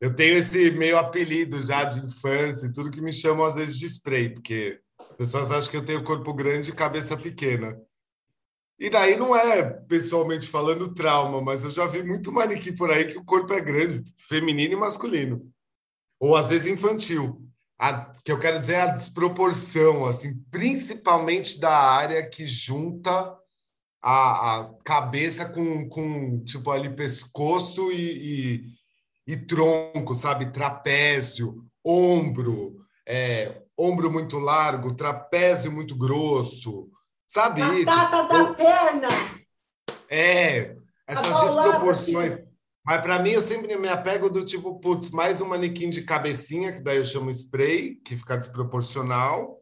[0.00, 3.78] Eu tenho esse meio apelido já de infância e tudo que me chamam às vezes
[3.78, 4.80] de spray, porque
[5.18, 7.76] pessoas acham que eu tenho corpo grande e cabeça pequena.
[8.78, 13.06] E daí não é, pessoalmente falando, trauma, mas eu já vi muito manequim por aí
[13.08, 15.52] que o corpo é grande, feminino e masculino.
[16.20, 17.44] Ou às vezes infantil
[17.76, 23.36] a, que eu quero dizer a desproporção, assim, principalmente da área que junta
[24.00, 28.66] a, a cabeça com, com, tipo, ali pescoço e,
[29.26, 30.52] e, e tronco, sabe?
[30.52, 36.90] Trapézio, ombro, é, ombro muito largo, trapézio muito grosso,
[37.26, 37.86] sabe a isso?
[37.86, 39.08] Batata da eu, perna!
[40.10, 40.76] É,
[41.06, 42.32] essas desproporções.
[42.32, 42.48] Assim.
[42.84, 46.72] Mas para mim, eu sempre me apego do tipo, putz, mais um manequim de cabecinha,
[46.72, 49.58] que daí eu chamo spray, que fica desproporcional,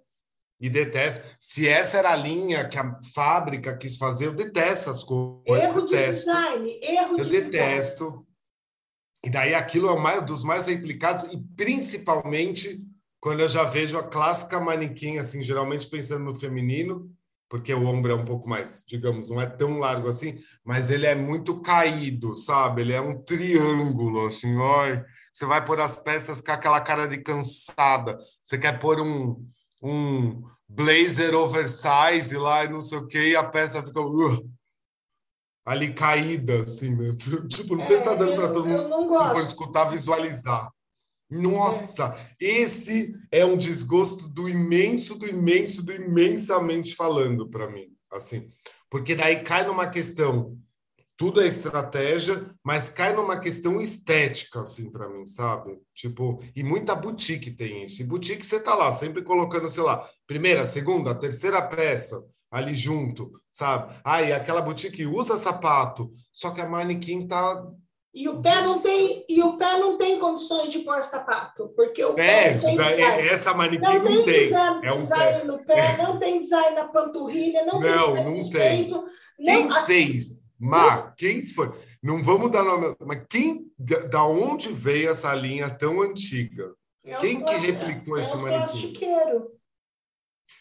[0.60, 1.36] e detesto.
[1.38, 5.64] Se essa era a linha que a fábrica quis fazer, eu detesto as coisas.
[5.64, 8.04] Erro de design, erro eu de detesto.
[8.04, 8.26] Design.
[9.24, 12.80] E daí aquilo é um dos mais replicados, e principalmente
[13.26, 17.10] quando eu já vejo a clássica manequim, assim, geralmente pensando no feminino,
[17.48, 21.06] porque o ombro é um pouco mais, digamos, não é tão largo assim, mas ele
[21.06, 22.82] é muito caído, sabe?
[22.82, 24.84] Ele é um triângulo, assim, ó.
[25.32, 28.16] Você vai pôr as peças com aquela cara de cansada.
[28.44, 29.44] Você quer pôr um,
[29.82, 34.50] um blazer oversize lá e não sei o quê, e a peça fica uh,
[35.64, 37.10] ali caída, assim, né?
[37.50, 40.70] Tipo, não sei se tá dando para todo mundo que for escutar, visualizar.
[41.28, 48.48] Nossa, esse é um desgosto do imenso, do imenso, do imensamente falando para mim, assim,
[48.88, 50.56] porque daí cai numa questão,
[51.16, 55.76] tudo é estratégia, mas cai numa questão estética, assim, para mim, sabe?
[55.94, 58.02] Tipo, e muita boutique tem isso.
[58.02, 63.32] E boutique você tá lá, sempre colocando, sei lá, primeira, segunda, terceira peça ali junto,
[63.50, 63.98] sabe?
[64.04, 67.66] Ah, aquela boutique usa sapato, só que a manequim tá
[68.16, 72.02] e o pé não tem e o pé não tem condições de pôr sapato, porque
[72.02, 74.44] o pé é, daí, essa manequim não, não tem.
[74.44, 75.44] Design, é um design pé.
[75.44, 75.96] no pé, é.
[76.02, 78.88] não tem design na panturrilha, não, não tem.
[78.88, 79.44] Não, tem.
[79.44, 80.46] Quem não, fez?
[80.58, 81.70] Má, quem foi?
[82.02, 83.70] Não vamos dar nome, mas quem,
[84.10, 86.72] da onde veio essa linha tão antiga?
[87.04, 88.94] É quem que replicou é, esse é manequim?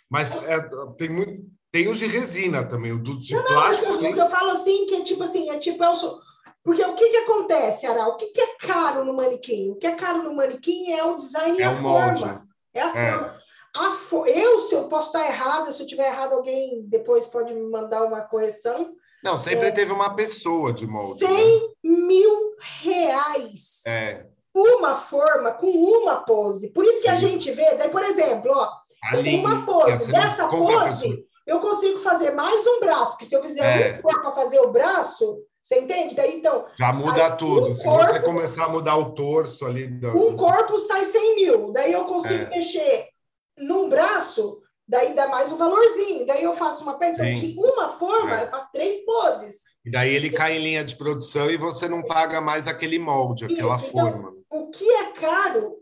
[0.09, 0.59] Mas é,
[0.97, 3.93] tem muito, tem os de resina também, o do de não, plástico.
[3.93, 6.19] Não, o que eu falo assim, que é tipo assim, é tipo, eu sou,
[6.65, 8.07] porque o que, que acontece, Ara?
[8.07, 9.69] O que, que é caro no manequim?
[9.69, 12.47] O que é caro no manequim é o design e é a forma.
[12.73, 13.11] É a é.
[13.11, 13.37] forma.
[13.75, 14.25] A fo...
[14.25, 18.03] Eu, se eu posso estar errado, se eu tiver errado, alguém depois pode me mandar
[18.03, 18.95] uma correção.
[19.23, 19.71] Não, sempre é...
[19.71, 21.19] teve uma pessoa de molde.
[21.19, 21.67] 100 né?
[21.83, 23.81] mil reais.
[23.85, 24.25] É.
[24.51, 26.69] Uma forma com uma pose.
[26.73, 27.13] Por isso que Sim.
[27.13, 28.69] a gente vê, daí, por exemplo, ó,
[29.11, 30.11] Ali, uma pose.
[30.11, 33.99] Dessa pose, eu consigo fazer mais um braço, porque se eu fizer é.
[33.99, 36.13] um corpo para fazer o braço, você entende?
[36.13, 36.67] Daí, então.
[36.77, 37.71] Já muda aí, tudo.
[37.71, 39.99] Um Se corpo, você começar a mudar o torso ali.
[40.15, 41.71] Um corpo sai 100 mil.
[41.71, 42.49] Daí eu consigo é.
[42.49, 43.09] mexer
[43.57, 46.23] num braço, daí dá mais um valorzinho.
[46.23, 47.33] Daí eu faço uma perna.
[47.33, 48.43] de uma forma, é.
[48.43, 49.61] eu faço três poses.
[49.83, 53.45] E daí ele cai em linha de produção e você não paga mais aquele molde,
[53.45, 53.87] aquela Isso.
[53.87, 54.35] Então, forma.
[54.45, 55.79] Então, o que é caro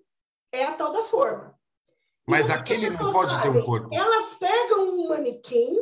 [0.53, 1.53] é a tal da forma.
[2.25, 3.51] Mas aquele não pode fazem?
[3.51, 3.89] ter um corpo.
[3.91, 5.75] Elas pegam um manequim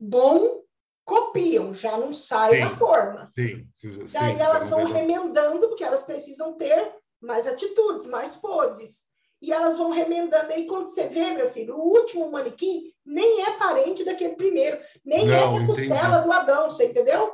[0.00, 0.60] bom,
[1.04, 3.26] copiam, já não sai sim, da forma.
[3.26, 4.04] Sim, sim.
[4.12, 9.10] Daí elas vão remendando, porque elas precisam ter mais atitudes, mais poses.
[9.40, 10.52] E elas vão remendando.
[10.52, 15.26] Aí quando você vê, meu filho, o último manequim nem é parente daquele primeiro, nem
[15.26, 17.32] não, é costela do Adão, você entendeu?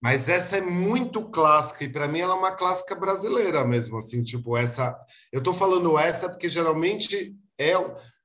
[0.00, 4.22] Mas essa é muito clássica, e para mim ela é uma clássica brasileira mesmo, assim,
[4.22, 4.96] tipo, essa.
[5.32, 7.72] Eu estou falando essa porque geralmente é.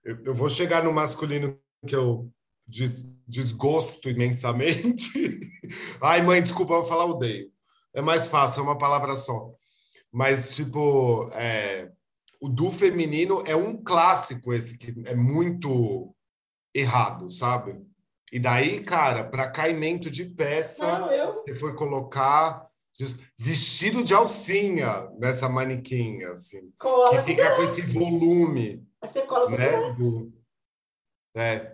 [0.04, 1.58] Eu vou chegar no masculino
[1.88, 2.30] que eu
[2.68, 5.10] des, desgosto imensamente.
[6.02, 7.52] Ai, mãe, desculpa, eu vou falar odeio.
[7.94, 9.54] É mais fácil, é uma palavra só.
[10.12, 11.92] Mas, tipo, é,
[12.42, 16.14] o do feminino é um clássico esse, que é muito
[16.74, 17.82] errado, sabe?
[18.32, 21.34] E daí, cara, para caimento de peça, Não, eu...
[21.36, 22.68] você foi colocar
[23.38, 26.72] vestido de alcinha nessa manequinha, assim.
[26.78, 28.88] Cola que fica com esse volume.
[29.02, 29.94] Você cola né?
[29.94, 30.34] Do...
[31.36, 31.73] É,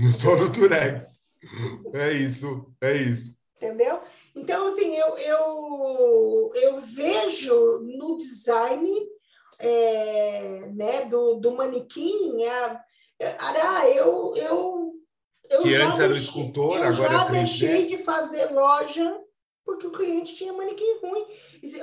[0.18, 1.26] só no Turex.
[1.92, 3.36] É isso, é isso.
[3.56, 4.00] Entendeu?
[4.34, 8.90] Então, assim, eu, eu, eu vejo no design
[9.58, 12.84] é, né, do, do manequim, a,
[13.38, 14.80] a, eu, eu
[15.50, 17.30] eu que antes era o escultor, eu agora já é 3D.
[17.32, 19.20] deixei de fazer loja
[19.64, 21.26] porque o cliente tinha manequim ruim.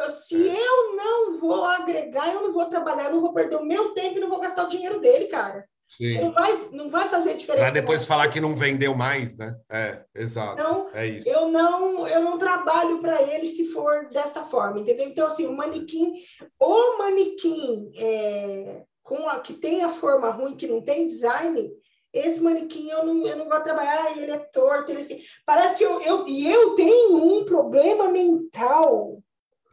[0.09, 0.55] Se é.
[0.55, 4.17] eu não vou agregar, eu não vou trabalhar, eu não vou perder o meu tempo
[4.17, 5.67] e não vou gastar o dinheiro dele, cara.
[5.87, 6.19] Sim.
[6.21, 7.63] Não vai, não vai fazer diferença.
[7.63, 8.07] Mas depois não.
[8.07, 9.55] falar que não vendeu mais, né?
[9.71, 10.61] É, exato.
[10.61, 11.29] Então, é isso.
[11.29, 15.07] eu não, eu não trabalho para ele se for dessa forma, entendeu?
[15.07, 16.13] Então, assim, o manequim,
[16.59, 21.71] o manequim é, com a, que tem a forma ruim, que não tem design,
[22.13, 24.91] esse manequim eu não, eu não vou trabalhar, ele é torto.
[24.91, 25.21] Ele...
[25.45, 29.21] Parece que eu, eu, e eu tenho um problema mental,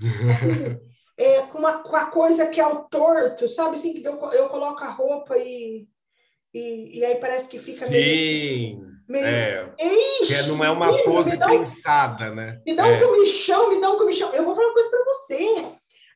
[0.01, 0.79] assim,
[1.19, 3.77] é, com, uma, com a coisa que é o torto, sabe?
[3.77, 5.89] Assim, que eu, eu coloco a roupa e,
[6.55, 8.87] e, e aí parece que fica Sim, meio.
[9.09, 9.27] meio...
[9.27, 9.73] É.
[10.25, 12.63] Que não é uma pose um, pensada, né?
[12.65, 13.01] Me dá um é.
[13.01, 14.33] comichão, me dá um comichão.
[14.33, 15.65] Eu vou falar uma coisa para você.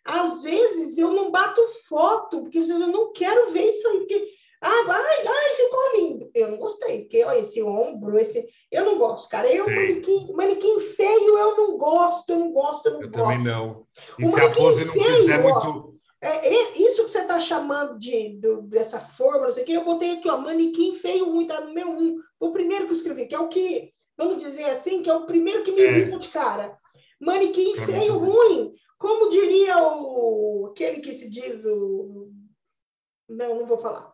[0.05, 4.29] Às vezes eu não bato foto, porque eu não quero ver isso aí, porque
[4.61, 6.31] ah, vai, ai, ficou lindo.
[6.35, 8.49] Eu não gostei, porque olha, esse ombro, esse.
[8.71, 9.53] Eu não gosto, cara.
[9.53, 13.19] Eu, manequim, manequim feio, eu não gosto, eu não gosto, eu não eu gosto.
[13.19, 13.87] Eu também não.
[14.19, 15.98] E o se a pose não feio, quiser muito.
[16.21, 19.73] É, é, isso que você está chamando de, do, dessa forma, não sei o quê,
[19.73, 22.19] eu botei aqui, ó, manequim feio ruim, tá no meu um.
[22.41, 25.27] O primeiro que eu escrevi, que é o que, vamos dizer assim, que é o
[25.27, 26.05] primeiro que me é.
[26.05, 26.77] de cara.
[27.21, 28.73] Manequim pra feio ruim.
[28.97, 32.31] Como diria o aquele que se diz o.
[33.29, 34.13] Não, não vou falar.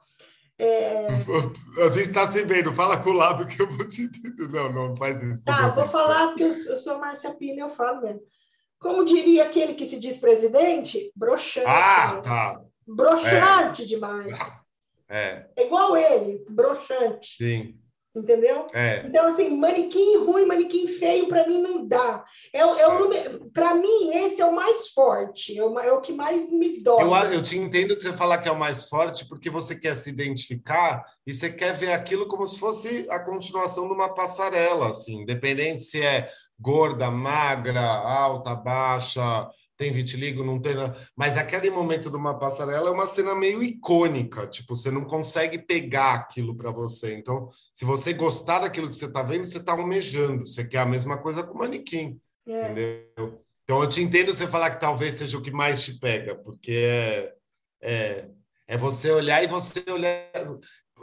[0.59, 1.09] É...
[1.85, 4.49] A gente está se vendo, fala com o lábio que eu vou te entender.
[4.49, 5.45] Não, não faz isso.
[5.45, 8.21] Tá, vou falar porque eu, eu sou Márcia Pina, eu falo mesmo.
[8.85, 11.67] Como diria aquele que se diz presidente, broxante.
[11.67, 12.61] Ah, tá.
[12.87, 13.87] Broxante é.
[13.87, 14.39] demais.
[15.09, 15.47] É.
[15.57, 15.65] é.
[15.65, 17.35] Igual ele, broxante.
[17.39, 17.79] Sim.
[18.15, 18.67] Entendeu?
[18.75, 19.03] É.
[19.07, 22.25] Então, assim, manequim ruim, manequim feio, para mim não dá.
[22.53, 23.39] É, é é.
[23.53, 27.03] Para mim, esse é o mais forte, é o, é o que mais me dói.
[27.03, 29.97] Eu, eu te entendo que você falar que é o mais forte, porque você quer
[29.97, 34.91] se identificar e você quer ver aquilo como se fosse a continuação de uma passarela,
[34.91, 36.29] assim, independente se é
[36.59, 40.75] gorda, magra, alta, baixa tem vitiligo, não tem.
[41.17, 45.59] Mas aquele momento de uma passarela é uma cena meio icônica, tipo, você não consegue
[45.59, 47.15] pegar aquilo para você.
[47.15, 50.47] Então, se você gostar daquilo que você está vendo, você está almejando.
[50.47, 52.63] Você quer a mesma coisa com o manequim, é.
[52.63, 53.43] entendeu?
[53.65, 56.73] Então, eu te entendo você falar que talvez seja o que mais te pega, porque
[56.73, 57.35] é,
[57.83, 58.29] é,
[58.69, 60.31] é você olhar e você olhar.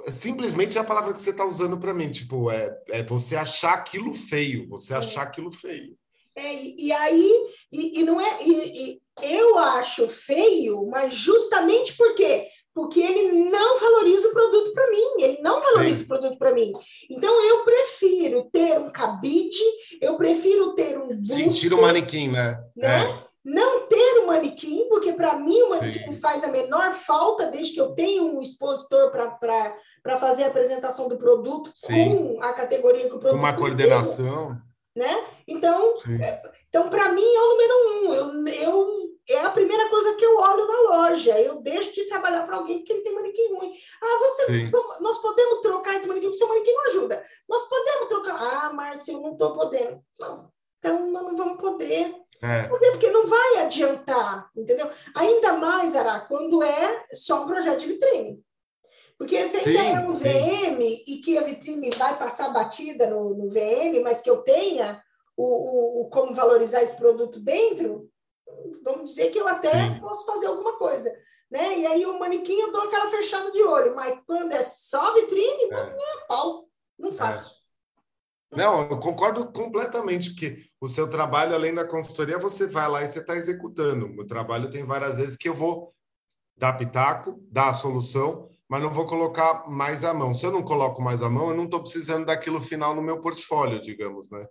[0.08, 3.74] Simplesmente é a palavra que você está usando para mim, tipo, é, é você achar
[3.74, 4.98] aquilo feio, você é.
[4.98, 5.96] achar aquilo feio.
[6.36, 7.32] É, e, aí,
[7.72, 8.38] e, e não é.
[8.44, 12.48] E, eu acho feio, mas justamente por quê?
[12.74, 16.04] Porque ele não valoriza o produto para mim, ele não valoriza Sim.
[16.04, 16.72] o produto para mim.
[17.10, 19.62] Então eu prefiro ter um cabide,
[20.02, 22.64] eu prefiro ter um busto, Sentir o manequim, né?
[22.76, 23.04] né?
[23.04, 23.31] É.
[23.44, 26.16] Não ter o um manequim, porque para mim o manequim Sim.
[26.16, 31.18] faz a menor falta, desde que eu tenha um expositor para fazer a apresentação do
[31.18, 32.36] produto Sim.
[32.36, 34.62] com a categoria que o produto Uma coordenação
[34.96, 35.26] né?
[35.48, 38.14] Então, é, então para mim é o número um.
[38.14, 41.40] Eu, eu, é a primeira coisa que eu olho na loja.
[41.40, 43.74] Eu deixo de trabalhar para alguém porque ele tem manequim ruim.
[44.02, 44.70] Ah, você,
[45.00, 47.24] nós podemos trocar esse manequim porque seu manequim não ajuda.
[47.48, 48.66] Nós podemos trocar.
[48.66, 50.04] Ah, Márcia, eu não estou podendo.
[50.20, 50.52] Não,
[50.82, 52.16] então nós não vamos poder.
[52.42, 52.62] É.
[52.62, 54.90] É porque não vai adiantar, entendeu?
[55.16, 58.44] Ainda mais, Ara, quando é só um projeto de vitrine.
[59.16, 60.24] Porque se ainda é um sim.
[60.24, 65.00] VM e que a vitrine vai passar batida no, no VM, mas que eu tenha
[65.38, 68.10] o, o, o, como valorizar esse produto dentro,
[68.84, 70.00] vamos dizer que eu até sim.
[70.00, 71.16] posso fazer alguma coisa.
[71.52, 71.80] Né?
[71.80, 75.66] E aí o manequim eu dou aquela fechada de olho, mas quando é só vitrine,
[75.66, 75.70] é.
[75.70, 76.66] não é pau,
[76.98, 77.14] não é.
[77.14, 77.54] faço.
[77.54, 77.61] É.
[78.52, 83.08] Não, eu concordo completamente, porque o seu trabalho, além da consultoria, você vai lá e
[83.08, 84.08] você está executando.
[84.20, 85.94] O trabalho tem várias vezes que eu vou
[86.58, 90.34] dar pitaco, dar a solução, mas não vou colocar mais a mão.
[90.34, 93.20] Se eu não coloco mais a mão, eu não estou precisando daquilo final no meu
[93.22, 94.46] portfólio, digamos, né?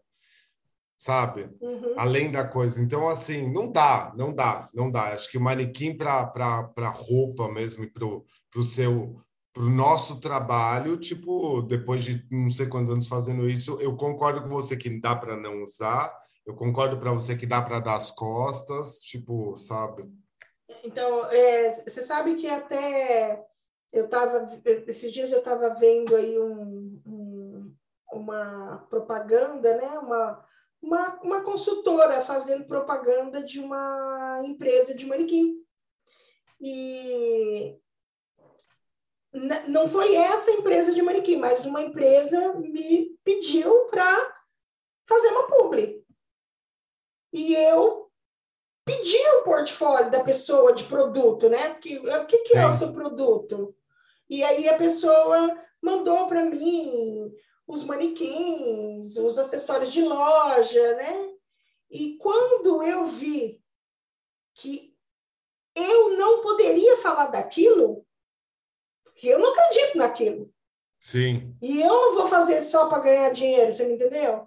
[0.96, 1.51] Sabe?
[1.61, 1.94] Uhum.
[1.96, 2.82] Além da coisa.
[2.82, 5.12] Então, assim, não dá, não dá, não dá.
[5.12, 9.20] Acho que o manequim para roupa mesmo e para o seu
[9.53, 14.42] para o nosso trabalho, tipo, depois de não sei quantos anos fazendo isso, eu concordo
[14.42, 17.94] com você que dá para não usar, eu concordo para você que dá para dar
[17.94, 20.05] as costas, tipo, sabe?
[20.84, 23.44] Então, é, você sabe que até
[23.92, 24.48] eu estava
[24.86, 27.74] esses dias eu estava vendo aí um, um,
[28.12, 29.98] uma propaganda, né?
[29.98, 30.44] Uma,
[30.80, 35.57] uma, uma consultora fazendo propaganda de uma empresa de manequim.
[36.61, 37.76] E
[39.68, 44.43] não foi essa empresa de manequim, mas uma empresa me pediu para
[45.09, 46.05] fazer uma publi.
[47.33, 48.11] E eu
[48.85, 51.74] pedi o portfólio da pessoa de produto, né?
[51.74, 53.74] Que, o que, que é o seu produto?
[54.28, 57.33] E aí a pessoa mandou para mim
[57.66, 61.35] os manequins, os acessórios de loja, né?
[61.89, 63.62] E quando eu vi
[64.55, 64.97] que
[65.74, 68.05] eu não poderia falar daquilo,
[69.21, 70.51] porque eu não acredito naquilo.
[70.99, 71.55] Sim.
[71.61, 74.47] E eu não vou fazer só para ganhar dinheiro, você me entendeu?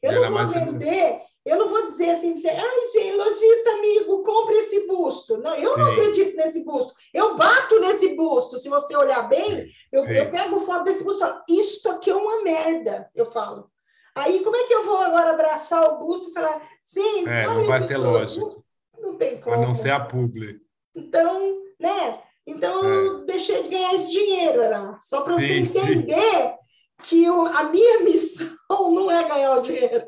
[0.00, 4.56] Eu não vou vender eu não vou dizer assim, dizer, ai, sim, lojista amigo, compre
[4.56, 5.38] esse busto.
[5.38, 5.80] Não, eu Sim.
[5.80, 6.92] não acredito nesse busto.
[7.14, 8.58] Eu bato nesse busto.
[8.58, 12.14] Se você olhar bem, eu, eu pego foto desse busto e falo, isto aqui é
[12.14, 13.70] uma merda, eu falo.
[14.14, 17.64] Aí, como é que eu vou agora abraçar o busto e falar, sim, é, não
[17.64, 18.62] vai ter lógico.
[18.98, 19.56] Não, não, tem como.
[19.56, 20.60] A não ser a publi.
[20.94, 22.22] Então, né?
[22.46, 23.06] Então, é.
[23.06, 26.54] eu deixei de ganhar esse dinheiro, era só para você sim, entender sim.
[27.02, 30.06] que eu, a minha missão não é ganhar o dinheiro.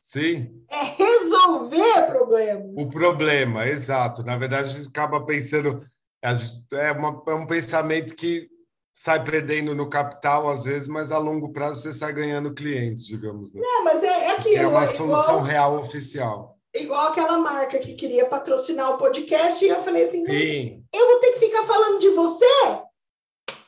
[0.00, 0.64] Sim.
[0.70, 2.86] É resolver problemas.
[2.86, 4.22] O problema, exato.
[4.22, 5.84] Na verdade, a gente acaba pensando.
[6.22, 8.48] É, uma, é um pensamento que
[8.94, 13.52] sai perdendo no capital às vezes, mas a longo prazo você sai ganhando clientes, digamos.
[13.52, 13.60] Né?
[13.62, 14.56] Não, mas é, é aquilo.
[14.56, 16.58] É uma solução igual, real oficial.
[16.74, 20.84] Igual aquela marca que queria patrocinar o podcast e eu falei assim: Sim.
[20.92, 22.46] eu vou ter que ficar falando de você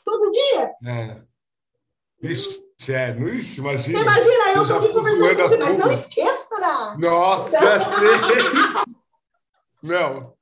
[0.05, 0.75] todo dia?
[0.85, 1.27] É.
[2.21, 4.01] Isso, é, não, isso, imagina.
[4.01, 6.97] Imagina, eu tô aqui conversando com você, mas não esqueça, né?
[6.99, 7.51] Nossa,
[9.83, 10.35] não,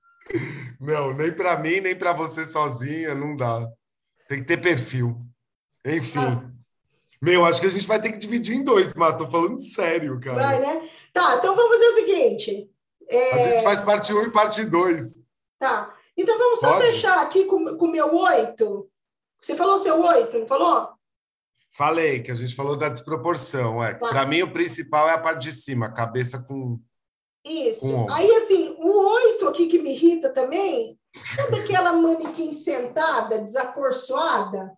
[0.81, 3.69] não, nem para mim, nem para você sozinha, não dá.
[4.27, 5.21] Tem que ter perfil.
[5.85, 6.19] Enfim.
[6.19, 6.51] Ah.
[7.21, 10.19] Meu, acho que a gente vai ter que dividir em dois, mas tô falando sério,
[10.21, 10.47] cara.
[10.47, 10.89] Vai, né?
[11.15, 12.71] Tá, então vamos fazer o seguinte.
[13.09, 13.33] É...
[13.33, 15.23] A gente faz parte 1 um e parte 2.
[15.61, 15.97] Tá.
[16.17, 16.91] Então vamos só Pode?
[16.91, 18.91] fechar aqui com o meu oito.
[19.41, 20.89] Você falou seu oito, não falou?
[21.71, 23.83] Falei que a gente falou da desproporção.
[23.83, 23.95] É.
[23.95, 24.09] Tá.
[24.09, 26.81] Para mim, o principal é a parte de cima, cabeça com.
[27.45, 27.81] Isso.
[27.83, 30.99] Com Aí, assim, o oito aqui que me irrita também,
[31.37, 34.77] sabe aquela manequim sentada, desacorçoada?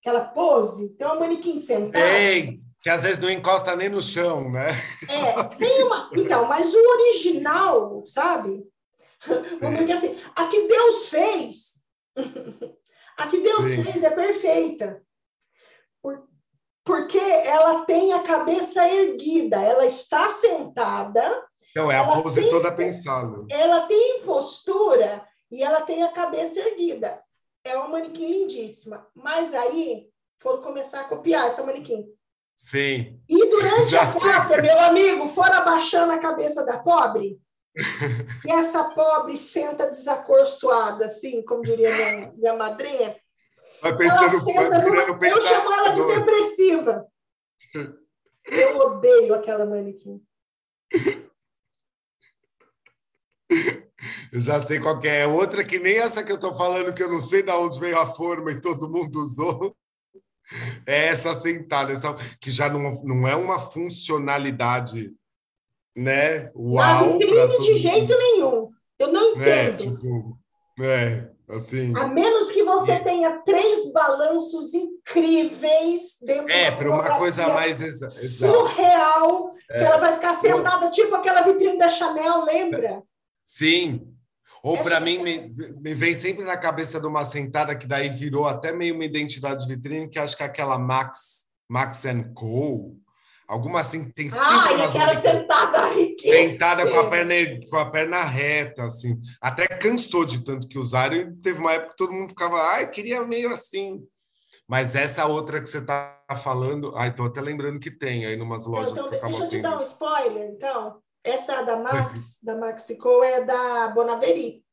[0.00, 0.90] Aquela pose?
[0.90, 2.04] Tem uma manequim sentada.
[2.04, 4.70] Tem, que às vezes não encosta nem no chão, né?
[5.08, 6.10] É, tem uma.
[6.14, 8.64] Então, mas o original, sabe?
[9.60, 11.82] Porque assim, a que Deus fez,
[13.18, 13.84] a que Deus Sim.
[13.84, 15.02] fez é perfeita
[16.90, 21.46] porque ela tem a cabeça erguida, ela está sentada.
[21.76, 23.46] Não, é a pose tem, toda pensada.
[23.48, 27.22] Ela tem postura e ela tem a cabeça erguida.
[27.62, 29.06] É uma manequim lindíssima.
[29.14, 30.08] Mas aí
[30.40, 32.08] foram começar a copiar essa manequim.
[32.66, 33.20] Sim.
[33.28, 37.40] E durante a cópia, meu amigo, foram abaixando a cabeça da pobre.
[38.46, 43.16] e essa pobre senta desacorçoada, assim, como diria minha, minha madrinha.
[43.82, 45.36] Vai pensando, vai virando pensar.
[45.36, 47.06] Eu chamo ela de depressiva.
[48.46, 50.20] Eu odeio aquela manequim.
[54.32, 55.26] Eu já sei qual é.
[55.26, 57.98] Outra que nem essa que eu estou falando, que eu não sei de onde veio
[57.98, 59.76] a forma e todo mundo usou.
[60.86, 65.12] É essa sentada, essa, que já não, não é uma funcionalidade,
[65.96, 66.50] né?
[66.54, 67.18] Uau!
[67.18, 68.70] Não de jeito nenhum.
[68.98, 69.72] Eu não é, entendo.
[69.72, 70.38] É, tipo,
[70.80, 73.00] é, Assim, a menos que você e...
[73.00, 79.78] tenha três balanços incríveis dentro É, para uma coisa mais exa surreal, é.
[79.78, 83.02] que ela vai ficar sentada, tipo aquela vitrine da Chanel, lembra?
[83.44, 84.09] Sim.
[84.62, 88.08] Ou é para mim, me, me, vem sempre na cabeça de uma sentada que daí
[88.10, 92.02] virou até meio uma identidade de vitrine, que acho que é aquela Max, Max
[92.34, 92.96] Co.
[93.48, 96.52] Alguma assim, tem sempre ah, umas aquela sentada riquíssima.
[96.52, 97.34] Sentada com a, perna,
[97.68, 99.20] com a perna reta, assim.
[99.40, 102.88] Até cansou de tanto que usaram e teve uma época que todo mundo ficava, ai,
[102.88, 104.06] queria meio assim.
[104.68, 108.66] Mas essa outra que você está falando, ai, tô até lembrando que tem aí numas
[108.66, 111.02] lojas então, que eu Deixa eu te dar um spoiler, então.
[111.22, 112.42] Essa da Max, pois.
[112.42, 114.64] da Maxico, é da Bonaveri.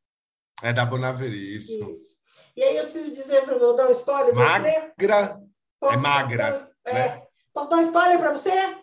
[0.64, 1.74] É da Bonaveri, isso.
[1.92, 2.18] isso.
[2.56, 5.40] E aí eu preciso dizer para eu dar um spoiler Magra.
[5.80, 6.52] Posso, é magra.
[6.52, 8.78] Posso dar, um, é, posso dar um spoiler para você?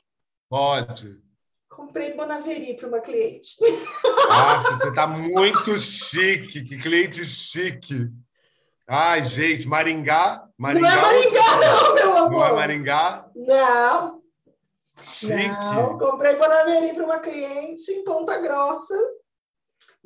[0.48, 1.24] Pode.
[1.68, 3.56] Comprei Bonaveri para uma cliente.
[4.28, 6.62] Nossa, você está muito chique.
[6.62, 8.08] Que cliente chique.
[8.86, 10.46] Ai, gente, Maringá.
[10.56, 12.30] Maringá não é Maringá, não, meu amor.
[12.30, 13.30] Não é Maringá?
[13.34, 14.23] Não.
[15.04, 15.48] Chique.
[15.48, 18.98] Não, comprei Bonaveri para uma cliente em Ponta Grossa.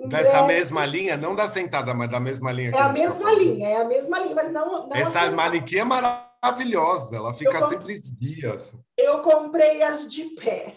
[0.07, 2.71] Dessa mesma linha, não da sentada, mas da mesma linha.
[2.71, 4.87] É a, a mesma tá linha, é a mesma linha, mas não.
[4.87, 8.57] não Essa assim, manequim é maravilhosa, ela fica sempre esguia.
[8.97, 10.77] Eu comprei as de pé.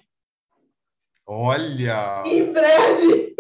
[1.27, 2.23] Olha!
[2.25, 3.35] Em breve!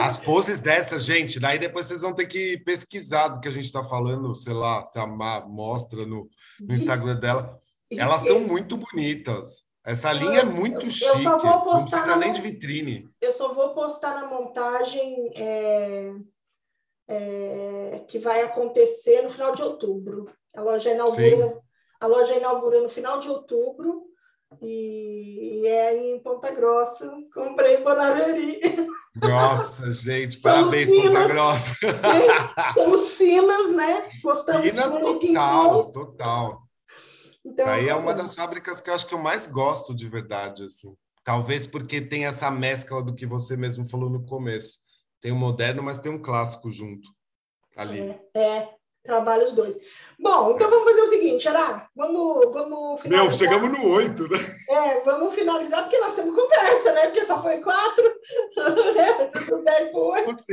[0.00, 3.66] As poses dessas, gente, daí depois vocês vão ter que pesquisar do que a gente
[3.66, 6.28] está falando, sei lá, se a mostra no,
[6.60, 7.58] no Instagram dela.
[7.90, 9.62] Elas são muito bonitas.
[9.84, 11.04] Essa linha é muito chique.
[11.04, 13.08] Eu só vou postar não precisa nem de vitrine.
[13.20, 16.12] Eu só vou postar na montagem é,
[17.06, 20.30] é, que vai acontecer no final de outubro.
[20.56, 21.60] A loja inaugura,
[22.00, 24.04] a loja inaugura no final de outubro
[24.62, 27.10] e, e é em Ponta Grossa.
[27.34, 28.60] Comprei em Bonaveri.
[29.16, 31.74] Nossa, gente, parabéns, finas, Ponta Grossa.
[32.72, 34.08] Somos finas, né?
[34.22, 36.63] Gostamos finas total, total.
[37.44, 40.64] Então, Aí é uma das fábricas que eu acho que eu mais gosto de verdade,
[40.64, 40.96] assim.
[41.22, 44.78] Talvez porque tem essa mescla do que você mesmo falou no começo.
[45.20, 47.08] Tem o moderno, mas tem um clássico junto
[47.76, 48.00] ali.
[48.34, 48.74] É, é
[49.04, 49.78] trabalha os dois.
[50.18, 53.26] Bom, então vamos fazer o seguinte, Ará, vamos, vamos finalizar.
[53.26, 54.38] Não, chegamos no oito, né?
[54.70, 57.02] É, vamos finalizar, porque nós temos conversa, né?
[57.02, 58.04] Porque só foi quatro,
[58.96, 59.30] né?
[59.62, 60.44] Dez por oito.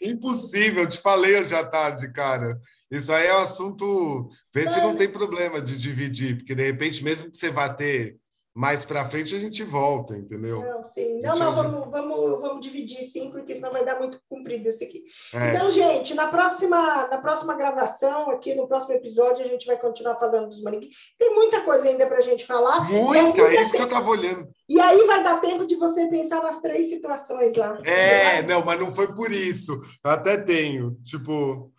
[0.00, 2.60] Impossível, te falei hoje à tarde, cara.
[2.90, 4.28] Isso aí é um assunto.
[4.52, 8.16] Vê se não tem problema de dividir, porque de repente, mesmo que você vá ter
[8.58, 10.60] mais para frente, a gente volta, entendeu?
[10.60, 11.20] Não, sim.
[11.20, 15.04] Não, não, vamos, vamos, vamos dividir sim, porque senão vai dar muito comprido esse aqui.
[15.32, 15.54] É.
[15.54, 20.16] Então, gente, na próxima, na próxima gravação, aqui no próximo episódio, a gente vai continuar
[20.16, 20.92] falando dos manequins.
[21.16, 22.80] Tem muita coisa ainda para a gente falar.
[22.90, 24.48] Muita, é isso que eu estava olhando.
[24.68, 27.78] E aí vai dar tempo de você pensar nas três situações lá.
[27.84, 29.80] É, não, mas não foi por isso.
[30.04, 30.96] Eu até tenho.
[31.04, 31.70] Tipo,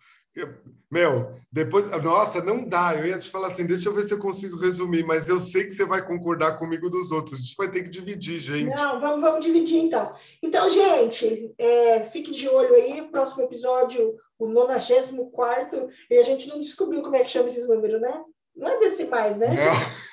[0.90, 2.94] meu, depois, nossa, não dá.
[2.94, 5.64] Eu ia te falar assim, deixa eu ver se eu consigo resumir, mas eu sei
[5.64, 7.34] que você vai concordar comigo dos outros.
[7.34, 8.76] A gente vai ter que dividir, gente.
[8.76, 10.12] Não, vamos, vamos dividir então.
[10.42, 13.02] Então, gente, é, fique de olho aí.
[13.10, 18.00] Próximo episódio, o 94, e a gente não descobriu como é que chama esses números,
[18.00, 18.22] né?
[18.56, 19.48] Não é decimais, né?
[19.48, 19.72] Não.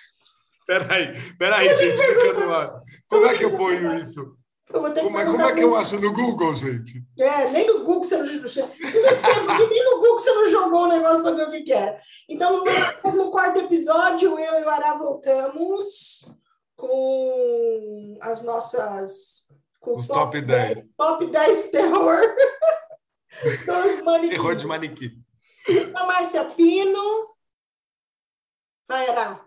[0.68, 2.78] Peraí, peraí, gente, fica no ar.
[3.08, 4.36] Como é que eu ponho isso?
[4.80, 7.04] Como, é, como é que eu acho no Google, gente?
[7.18, 8.26] É, nem no Google você não,
[9.70, 12.00] nem no Google você não jogou o negócio para ver o que, que era.
[12.30, 12.64] Então,
[13.16, 16.26] no quarto episódio, eu e o Ará voltamos
[16.76, 19.48] com as nossas.
[19.80, 20.76] Com Os top, top 10.
[20.76, 20.90] 10.
[20.98, 22.22] Top 10 terror.
[23.66, 24.30] dos manequins.
[24.30, 25.24] Terror de manequim.
[25.92, 27.36] Sou Márcia Pino.
[28.88, 29.47] Vai, Ará.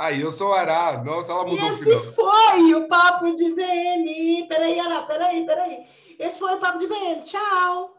[0.00, 1.04] Aí, eu sou Ará.
[1.04, 4.48] Nossa, ela mudou Esse o foi o Papo de VM.
[4.48, 5.86] Peraí, Ará, peraí, peraí.
[6.18, 7.22] Esse foi o Papo de VM.
[7.22, 7.94] Tchau.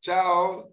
[0.00, 0.72] Tchau.